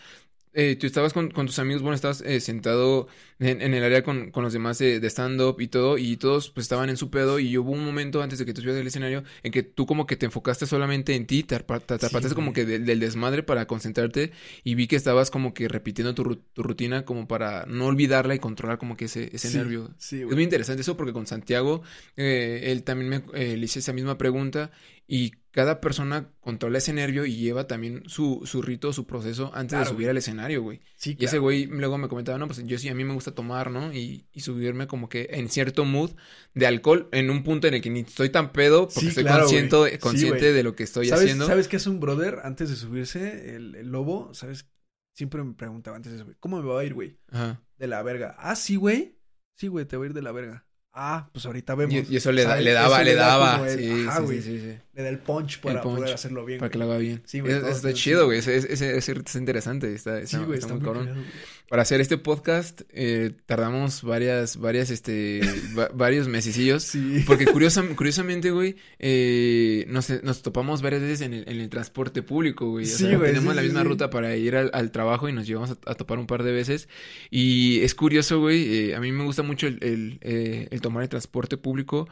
[0.54, 4.02] eh, tú estabas con, con tus amigos, bueno, estabas eh, sentado en, en el área
[4.02, 7.10] con, con los demás de, de stand-up y todo, y todos pues estaban en su
[7.10, 9.86] pedo, y hubo un momento antes de que tú subieras del escenario en que tú
[9.86, 11.54] como que te enfocaste solamente en ti, te,
[11.96, 14.32] Sí, apartaste como que del, del desmadre para concentrarte,
[14.64, 18.34] y vi que estabas como que repitiendo tu, ru- tu rutina como para no olvidarla
[18.34, 19.90] y controlar como que ese, ese Sí, nervio.
[19.98, 21.82] Sí, Es muy interesante eso porque con Santiago,
[22.16, 24.70] eh, él también me eh, le hice esa misma pregunta
[25.06, 29.76] y cada persona controla ese nervio y lleva también su, su rito, su proceso antes
[29.76, 30.10] de subir güey.
[30.10, 30.80] al escenario, güey.
[30.94, 33.32] Sí, Y ese güey luego me comentaba, no, pues yo sí, a mí me gusta
[33.32, 33.92] tomar, ¿no?
[33.92, 36.12] Y, y subirme como que en cierto mood
[36.54, 39.24] de alcohol, en un punto en el que ni estoy tan pedo porque Sí, estoy
[39.24, 39.90] claro, consciente.
[39.90, 41.46] Sí, consciente de lo que estoy ¿Sabes, haciendo.
[41.46, 43.56] ¿Sabes qué es un brother antes de subirse?
[43.56, 44.70] El, el lobo, ¿sabes?
[45.14, 47.18] Siempre me preguntaba antes de subir, ¿cómo me va a ir, güey?
[47.32, 47.60] Ajá.
[47.78, 48.36] De la verga.
[48.38, 49.18] Ah, sí, güey.
[49.56, 50.67] Sí, güey, te va a ir de la verga.
[51.00, 51.94] Ah, pues ahorita vemos.
[51.94, 53.52] Y, y eso le, da- le daba, le da daba.
[53.58, 54.42] como el- Sí, ajá, sí, güey.
[54.42, 54.74] sí.
[54.94, 55.98] Le da el punch para punch.
[55.98, 56.58] poder hacerlo bien.
[56.58, 57.22] Para que lo haga bien.
[57.24, 58.40] Sí, güey, todo eso está chido, güey.
[58.40, 59.94] Ese, ese, ese está interesante.
[59.94, 61.24] Está, está, Sí, güey, está está muy cabrón.
[61.68, 65.40] Para hacer este podcast eh, tardamos varias, varias, este,
[65.78, 66.82] va- varios mesecillos.
[66.82, 67.22] Sí.
[67.26, 72.22] Porque curiosam- curiosamente, güey, eh, nos, nos topamos varias veces en el, en el transporte
[72.22, 72.84] público, güey.
[72.84, 75.46] O Sí, sea, güey, tenemos la misma ruta para ir al, al trabajo y nos
[75.46, 76.88] llevamos a, a topar un par de veces.
[77.30, 81.02] Y es curioso, güey, eh, a mí me gusta mucho el, el, eh, el tomar
[81.02, 82.08] el transporte público.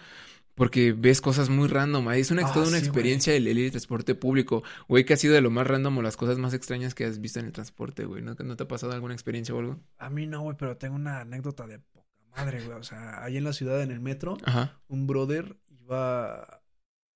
[0.54, 2.08] Porque ves cosas muy random.
[2.08, 4.62] ahí Es una, Ah, toda una sí, experiencia el, el transporte público.
[4.88, 7.20] Güey, que ha sido de lo más random o las cosas más extrañas que has
[7.20, 8.22] visto en el transporte, güey.
[8.22, 9.78] ¿No, ¿No te ha pasado alguna experiencia o algo?
[9.98, 12.78] A mí no, güey, pero tengo una anécdota de poca madre, güey.
[12.78, 14.80] O sea, ahí en la ciudad, en el metro, Ajá.
[14.88, 16.62] un brother iba.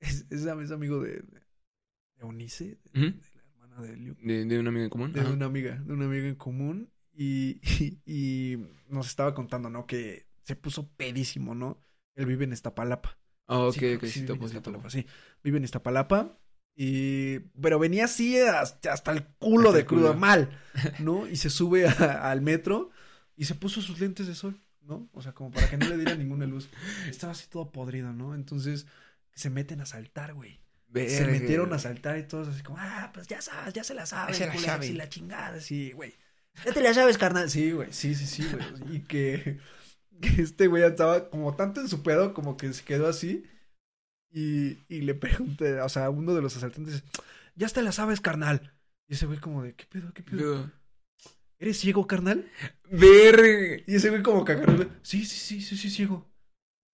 [0.01, 1.41] Es, es, es amigo de, de
[2.21, 3.19] Eunice, de, Ujú.
[3.19, 4.15] de la hermana de.
[4.21, 5.13] De, de un amigo en común.
[5.15, 5.31] De Ajá.
[5.31, 6.91] una amiga, de una amiga en común.
[7.15, 7.59] Y,
[8.05, 9.87] y, y nos estaba contando, ¿no?
[9.87, 11.81] Que se puso pedísimo, ¿no?
[12.15, 13.19] Él vive en Iztapalapa.
[13.47, 14.47] Ah, ok, Sí, ok, sí, vive en sí, topo.
[14.47, 15.07] Iztapalapa, sí.
[15.43, 16.39] Vive en Iztapalapa.
[16.77, 17.39] Y...
[17.61, 20.21] Pero venía así hasta, hasta el culo Hasta de el crudo, culo.
[20.21, 20.59] mal,
[21.01, 21.27] ¿no?
[21.29, 22.91] Y se sube a- al metro
[23.37, 25.09] y se puso sus lentes de sol, ¿no?
[25.13, 26.69] O sea, como para que no le diera ninguna luz.
[27.09, 28.35] Estaba así todo podrido, ¿no?
[28.35, 28.87] Entonces
[29.35, 30.61] se meten a saltar, güey.
[30.93, 34.07] Se metieron a saltar y todos así como, ah, pues ya sabes, ya se la
[34.07, 36.15] sabes, se la y la chingada, sí, güey.
[36.65, 37.49] Ya te la sabes, carnal.
[37.49, 38.97] Sí, güey, sí, sí, sí, güey.
[38.97, 39.59] Y que,
[40.37, 43.45] que este güey estaba como tanto en su pedo, como que se quedó así.
[44.33, 47.03] Y, y le pregunté, o sea, a uno de los asaltantes,
[47.57, 48.73] ya te la sabes, carnal.
[49.09, 50.71] Y ese güey como de, ¿qué pedo, qué pedo?
[51.59, 52.49] ¿Eres ciego, carnal?
[52.91, 53.83] Verga.
[53.87, 56.27] Y ese güey como agarró, sí, sí, sí, sí, sí, ciego.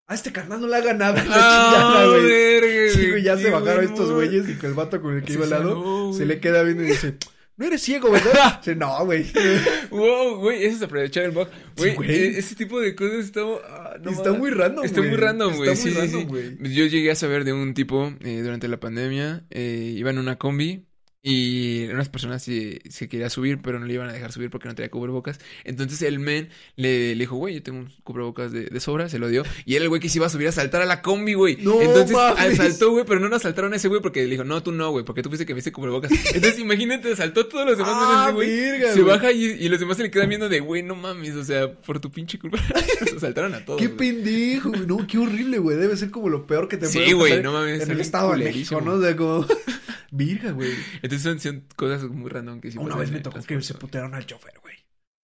[0.07, 2.89] A este carnal no le haga nada, la Ah, chingada, güey.
[2.91, 5.43] Sí, güey, ya se bajaron estos güeyes y que el vato con el que iba
[5.43, 7.17] al lado se le queda viendo y dice,
[7.57, 8.59] no eres ciego, ¿verdad?
[8.59, 9.25] Dice, no, güey.
[9.91, 11.47] Wow, güey, eso es aprovechar el bug.
[11.77, 13.41] Güey, eh, ese tipo de cosas está...
[13.41, 14.39] ah, no está mames.
[14.39, 15.69] muy random, Está muy random, güey.
[15.71, 16.27] Está muy sí, random, sí.
[16.27, 16.73] güey.
[16.73, 19.45] Yo llegué a saber de un tipo eh, durante la pandemia.
[19.49, 20.85] eh, iba en una combi
[21.27, 24.67] y unas personas se, se quería subir, pero no le iban a dejar subir porque
[24.67, 25.39] no traía cubrebocas.
[25.63, 29.17] Entonces el men le, le dijo, güey, yo tengo un cubrebocas de, de sobra, se
[29.17, 29.43] lo dio.
[29.65, 31.57] Y era el güey que se iba a subir a saltar a la combi, güey.
[31.61, 32.57] No Entonces mames.
[32.57, 34.91] saltó, güey, pero no nos saltaron a ese güey porque le dijo, no, tú no,
[34.91, 36.11] güey, porque tú fuiste que viste cubrebocas.
[36.11, 38.47] Entonces imagínate, saltó a todos los demás Ah, güey.
[38.55, 39.15] verga, Se güey.
[39.17, 41.73] baja y, y los demás se le quedan viendo de, güey, no mames, o sea,
[41.73, 42.59] por tu pinche culpa.
[43.11, 43.81] Nos saltaron a todos.
[43.81, 43.97] Qué güey.
[43.97, 44.85] pendejo, güey.
[44.85, 45.75] No, qué horrible, güey.
[45.75, 48.31] Debe ser como lo peor que te Sí, puede güey, no mames, En el estado
[48.33, 48.79] de México.
[48.79, 48.93] ¿no?
[48.93, 49.43] O sea, como...
[50.15, 50.71] Virga, güey.
[51.01, 54.13] Entonces son, son cosas muy random que sí Una vez me tocó que se putearon
[54.15, 54.75] al chofer, güey.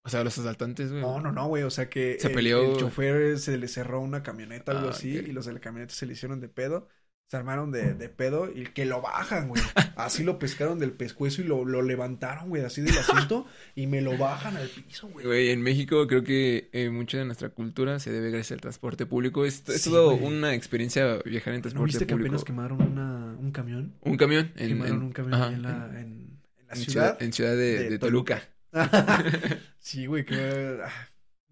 [0.03, 1.01] O sea, los asaltantes, güey.
[1.01, 1.63] No, no, no, güey.
[1.63, 2.61] O sea que Se el, peleó.
[2.73, 5.93] el chofer se le cerró una camioneta, algo Ah, así, y los de la camioneta
[5.93, 6.87] se le hicieron de pedo.
[7.31, 9.61] Se armaron de, de pedo y que lo bajan, güey.
[9.95, 14.01] Así lo pescaron del pescuezo y lo, lo levantaron, güey, así del asiento y me
[14.01, 15.25] lo bajan al piso, güey.
[15.25, 19.05] Güey, en México creo que eh, mucha de nuestra cultura se debe gracias al transporte
[19.05, 19.45] público.
[19.45, 20.25] Es, es Sí, todo güey.
[20.33, 22.27] una experiencia viajar en ¿No transporte viste que público.
[22.35, 23.93] apenas quemaron una, un camión?
[24.01, 27.17] Un camión en, quemaron en- un camión ajá, en la, en- en, la en ciudad.
[27.23, 28.41] En ciudad de, de de Toluca.
[29.79, 30.79] sí, güey, que...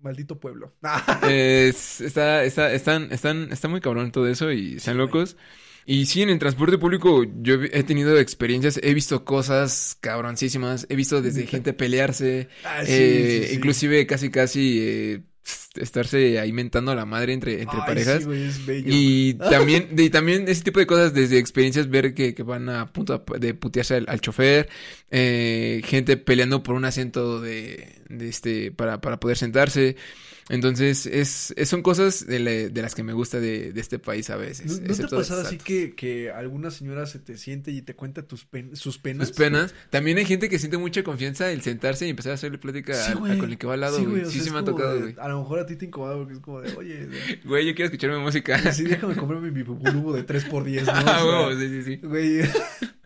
[0.01, 0.73] maldito pueblo.
[1.21, 5.37] Es- está, está, están, están, está muy cabrón todo eso y están locos.
[5.85, 10.95] Y sí, en el transporte público yo he tenido experiencias, he visto cosas cabroncísimas, he
[10.95, 13.55] visto desde gente pelearse, Ah, sí, eh, sí.
[13.55, 15.23] inclusive casi casi eh,
[15.75, 18.19] estarse ahí mentando a la madre entre, entre Ay, parejas.
[18.19, 18.87] Sí, güey, es bello.
[18.87, 22.91] Y también, y también ese tipo de cosas, desde experiencias, ver que, que van a
[22.91, 24.69] punto de putearse al, al chofer,
[25.11, 29.95] eh, gente peleando por un asiento de, de este, para, para poder sentarse.
[30.49, 33.99] Entonces, es, es- son cosas de, la- de las que me gusta de, de este
[33.99, 34.81] país a veces.
[34.81, 37.95] ¿No, no te ha pasado así que, que alguna señora se te siente y te
[37.95, 39.27] cuenta tus pen- sus penas?
[39.29, 39.73] Sus penas.
[39.91, 43.11] También hay gente que siente mucha confianza el sentarse y empezar a hacerle plática Sí,
[43.11, 43.37] al- güey.
[43.37, 44.25] con el que va al lado, Sí, güey.
[44.25, 45.15] Sí, sí me ha tocado, güey.
[45.19, 47.07] A lo mejor a ti te incomoda porque es como de, oye,
[47.45, 48.73] Güey, yo quiero escuchar mi música.
[48.73, 50.91] sí, déjame comprarme mi bubulubo de 3x10, ¿no?
[50.95, 51.95] Ah, huevo, sí, sí, sí.
[51.97, 52.39] Güey.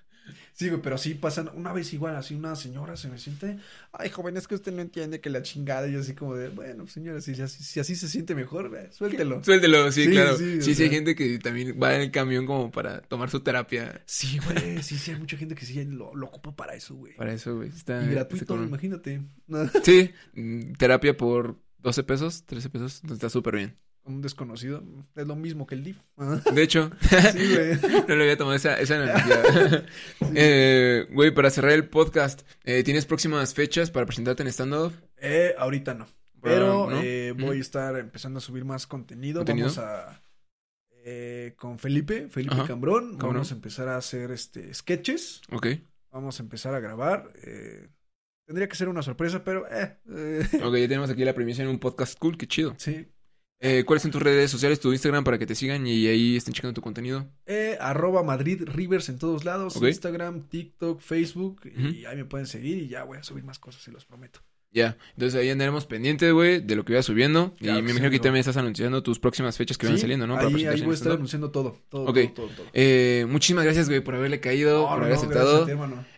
[0.64, 3.58] Sí, güey, pero sí pasan, una vez igual, así una señora se me siente,
[3.92, 6.88] ay, joven, es que usted no entiende que la chingada, y así como de, bueno,
[6.88, 9.44] señora, si, así- si así se siente mejor, ve, suéltelo.
[9.44, 10.38] Suéltelo, sí, Sí, claro.
[10.38, 14.02] sí, Sí, hay gente que también va en el camión como para tomar su terapia.
[14.06, 17.14] Sí, güey, sí, sí, hay mucha gente que sí lo, lo ocupa para eso, güey.
[17.16, 17.68] Para eso, güey.
[17.68, 19.22] Está, Y gratuito, imagínate.
[19.84, 23.78] Sí, mm, terapia por 12 pesos, 13 pesos, entonces está súper bien.
[24.06, 24.84] Un desconocido,
[25.16, 25.98] es lo mismo que el DIF.
[26.54, 26.92] De hecho,
[27.32, 28.04] Sí, güey.
[28.08, 29.86] no le había tomado esa, esa analogía.
[30.36, 34.94] Eh, Güey, para cerrar el podcast, eh, ¿tienes próximas fechas para presentarte en stand-up?
[35.18, 36.08] Eh, ahorita no.
[36.42, 37.02] Pero ¿no?
[37.02, 39.40] eh, voy a estar empezando a subir más contenido.
[39.40, 39.68] ¿Contenido?
[39.68, 40.22] Vamos a.
[41.56, 42.68] con Felipe, Felipe Ajá.
[42.68, 43.18] Cambrón.
[43.18, 45.42] Vamos a empezar a hacer este sketches.
[45.52, 45.68] Ok,
[46.12, 47.32] Vamos a empezar a grabar.
[47.44, 47.88] eh,
[48.46, 49.98] tendría que ser una sorpresa, pero eh,
[50.62, 52.76] ok, ya tenemos aquí la premisa en un podcast cool, qué chido.
[52.78, 53.08] sí.
[53.60, 56.54] Eh, ¿Cuáles son tus redes sociales, tu Instagram para que te sigan y ahí estén
[56.54, 57.30] checando tu contenido?
[57.46, 59.78] Eh, arroba Madrid Rivers en todos lados.
[59.82, 61.62] Instagram, TikTok, Facebook.
[61.74, 64.40] Y ahí me pueden seguir y ya voy a subir más cosas, se los prometo.
[64.76, 67.54] Ya, entonces ahí andaremos pendientes, güey, de lo que vaya subiendo.
[67.60, 68.24] Claro y que me sí, imagino que amigo.
[68.24, 70.34] también estás anunciando tus próximas fechas que van Sí, saliendo, ¿no?
[70.34, 71.78] Para Ahí, ahí voy a estar anunciando todo.
[71.90, 72.66] Todo, todo, todo, todo.
[72.74, 75.66] Eh, muchísimas gracias, güey, por haberle caído, No, por haber aceptado.
[75.68, 75.74] ti.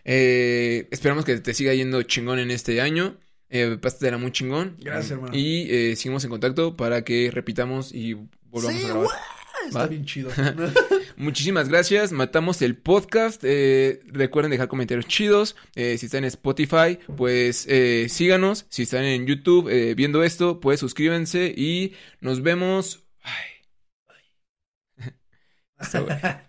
[0.06, 3.18] Eh, esperamos que te siga yendo chingón en este año.
[3.48, 3.78] Eh,
[4.18, 4.76] muy chingón.
[4.80, 5.32] Gracias, hermano.
[5.34, 8.14] Y eh, seguimos en contacto para que repitamos y
[8.50, 9.08] volvamos Sí, a grabar.
[9.66, 9.86] Está ¿Va?
[9.86, 10.30] bien chido.
[11.16, 12.12] Muchísimas gracias.
[12.12, 13.42] Matamos el podcast.
[13.44, 15.56] Eh, recuerden dejar comentarios chidos.
[15.74, 17.66] Eh, si están en Spotify, pues
[18.08, 18.66] síganos.
[18.68, 23.06] Si están en YouTube viendo esto, pues suscríbanse y nos vemos.
[23.22, 23.44] Ay,
[25.92, 26.40] bueno.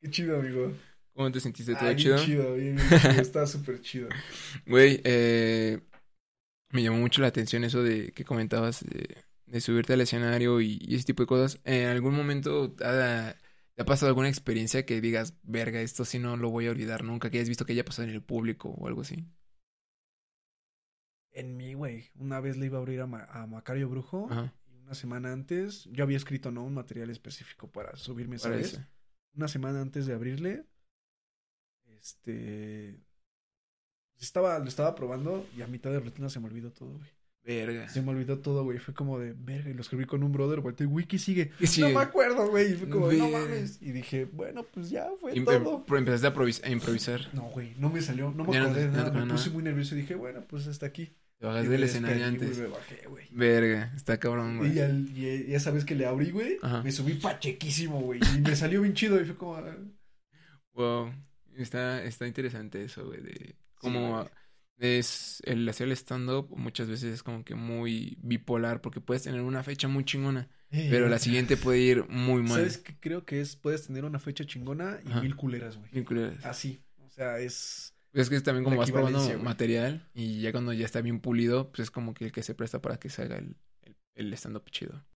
[0.00, 0.72] Qué chido, amigo.
[1.14, 1.76] ¿Cómo te sentiste?
[1.76, 2.32] ¿Todo bien chido?
[2.54, 3.20] bien, bien chido.
[3.20, 4.08] Está súper chido.
[4.66, 5.80] Güey, eh,
[6.70, 10.78] me llamó mucho la atención eso de que comentabas de, de subirte al escenario y,
[10.82, 11.60] y ese tipo de cosas.
[11.64, 13.34] ¿En algún momento ha-
[13.74, 17.04] te ha pasado alguna experiencia que digas, verga, esto sí no lo voy a olvidar
[17.04, 19.26] nunca, que hayas visto que haya pasado en el público o algo así?
[21.32, 22.10] En mí, güey.
[22.14, 24.28] Una vez le iba a abrir a, Ma- a Macario Brujo.
[24.30, 26.64] Ajá, Y una semana antes, yo había escrito, ¿no?
[26.64, 28.66] Un material específico para subirme vez.
[28.74, 28.80] eso.
[29.34, 30.66] Una semana antes de abrirle,
[32.00, 33.00] este.
[34.18, 37.10] Estaba, lo estaba probando y a mitad de rutina se me olvidó todo, güey.
[37.42, 37.88] Verga.
[37.88, 38.78] Se me olvidó todo, güey.
[38.78, 40.74] Fue como de, verga, y lo escribí con un brother, güey.
[40.78, 41.52] Güey, ¿qué sigue?
[41.78, 42.72] No me acuerdo, güey.
[42.72, 43.80] Y fue como, de, no mames.
[43.80, 45.84] Y dije, bueno, pues ya fue todo.
[45.86, 47.22] pro- empezaste a, provis- a improvisar.
[47.32, 49.08] No, güey, no me salió, no me Ya no acordé de no nada.
[49.08, 51.10] acordé me puse muy nervioso y dije, bueno, pues hasta aquí.
[51.38, 52.58] Te bajas del escenario antes.
[52.58, 53.26] güey, me bajé, güey.
[53.30, 54.76] Verga, está cabrón, güey.
[54.76, 58.20] Y, al- y- y esa vez que le abrí, güey, me subí pachequísimo, güey.
[58.36, 59.18] Y me salió bien chido.
[59.18, 59.76] Y fue como, ah,
[60.74, 61.10] Wow,
[61.62, 64.26] está, está interesante eso, güey, de cómo
[64.80, 69.42] es el hacer el stand-up muchas veces es como que muy bipolar porque puedes tener
[69.42, 72.58] una fecha muy chingona, pero la siguiente puede ir muy mal.
[72.58, 73.56] ¿Sabes qué creo que es?
[73.56, 75.20] Puedes tener una fecha chingona y Ajá.
[75.20, 75.90] mil culeras, güey.
[75.90, 76.44] Bien culeras.
[76.44, 76.82] Así.
[77.04, 77.94] O sea, es.
[78.12, 81.70] Es que es también como vas probando material y ya cuando ya está bien pulido,
[81.70, 84.32] pues es como que el que se presta para que se haga el, el, el
[84.32, 85.04] stand-up chido.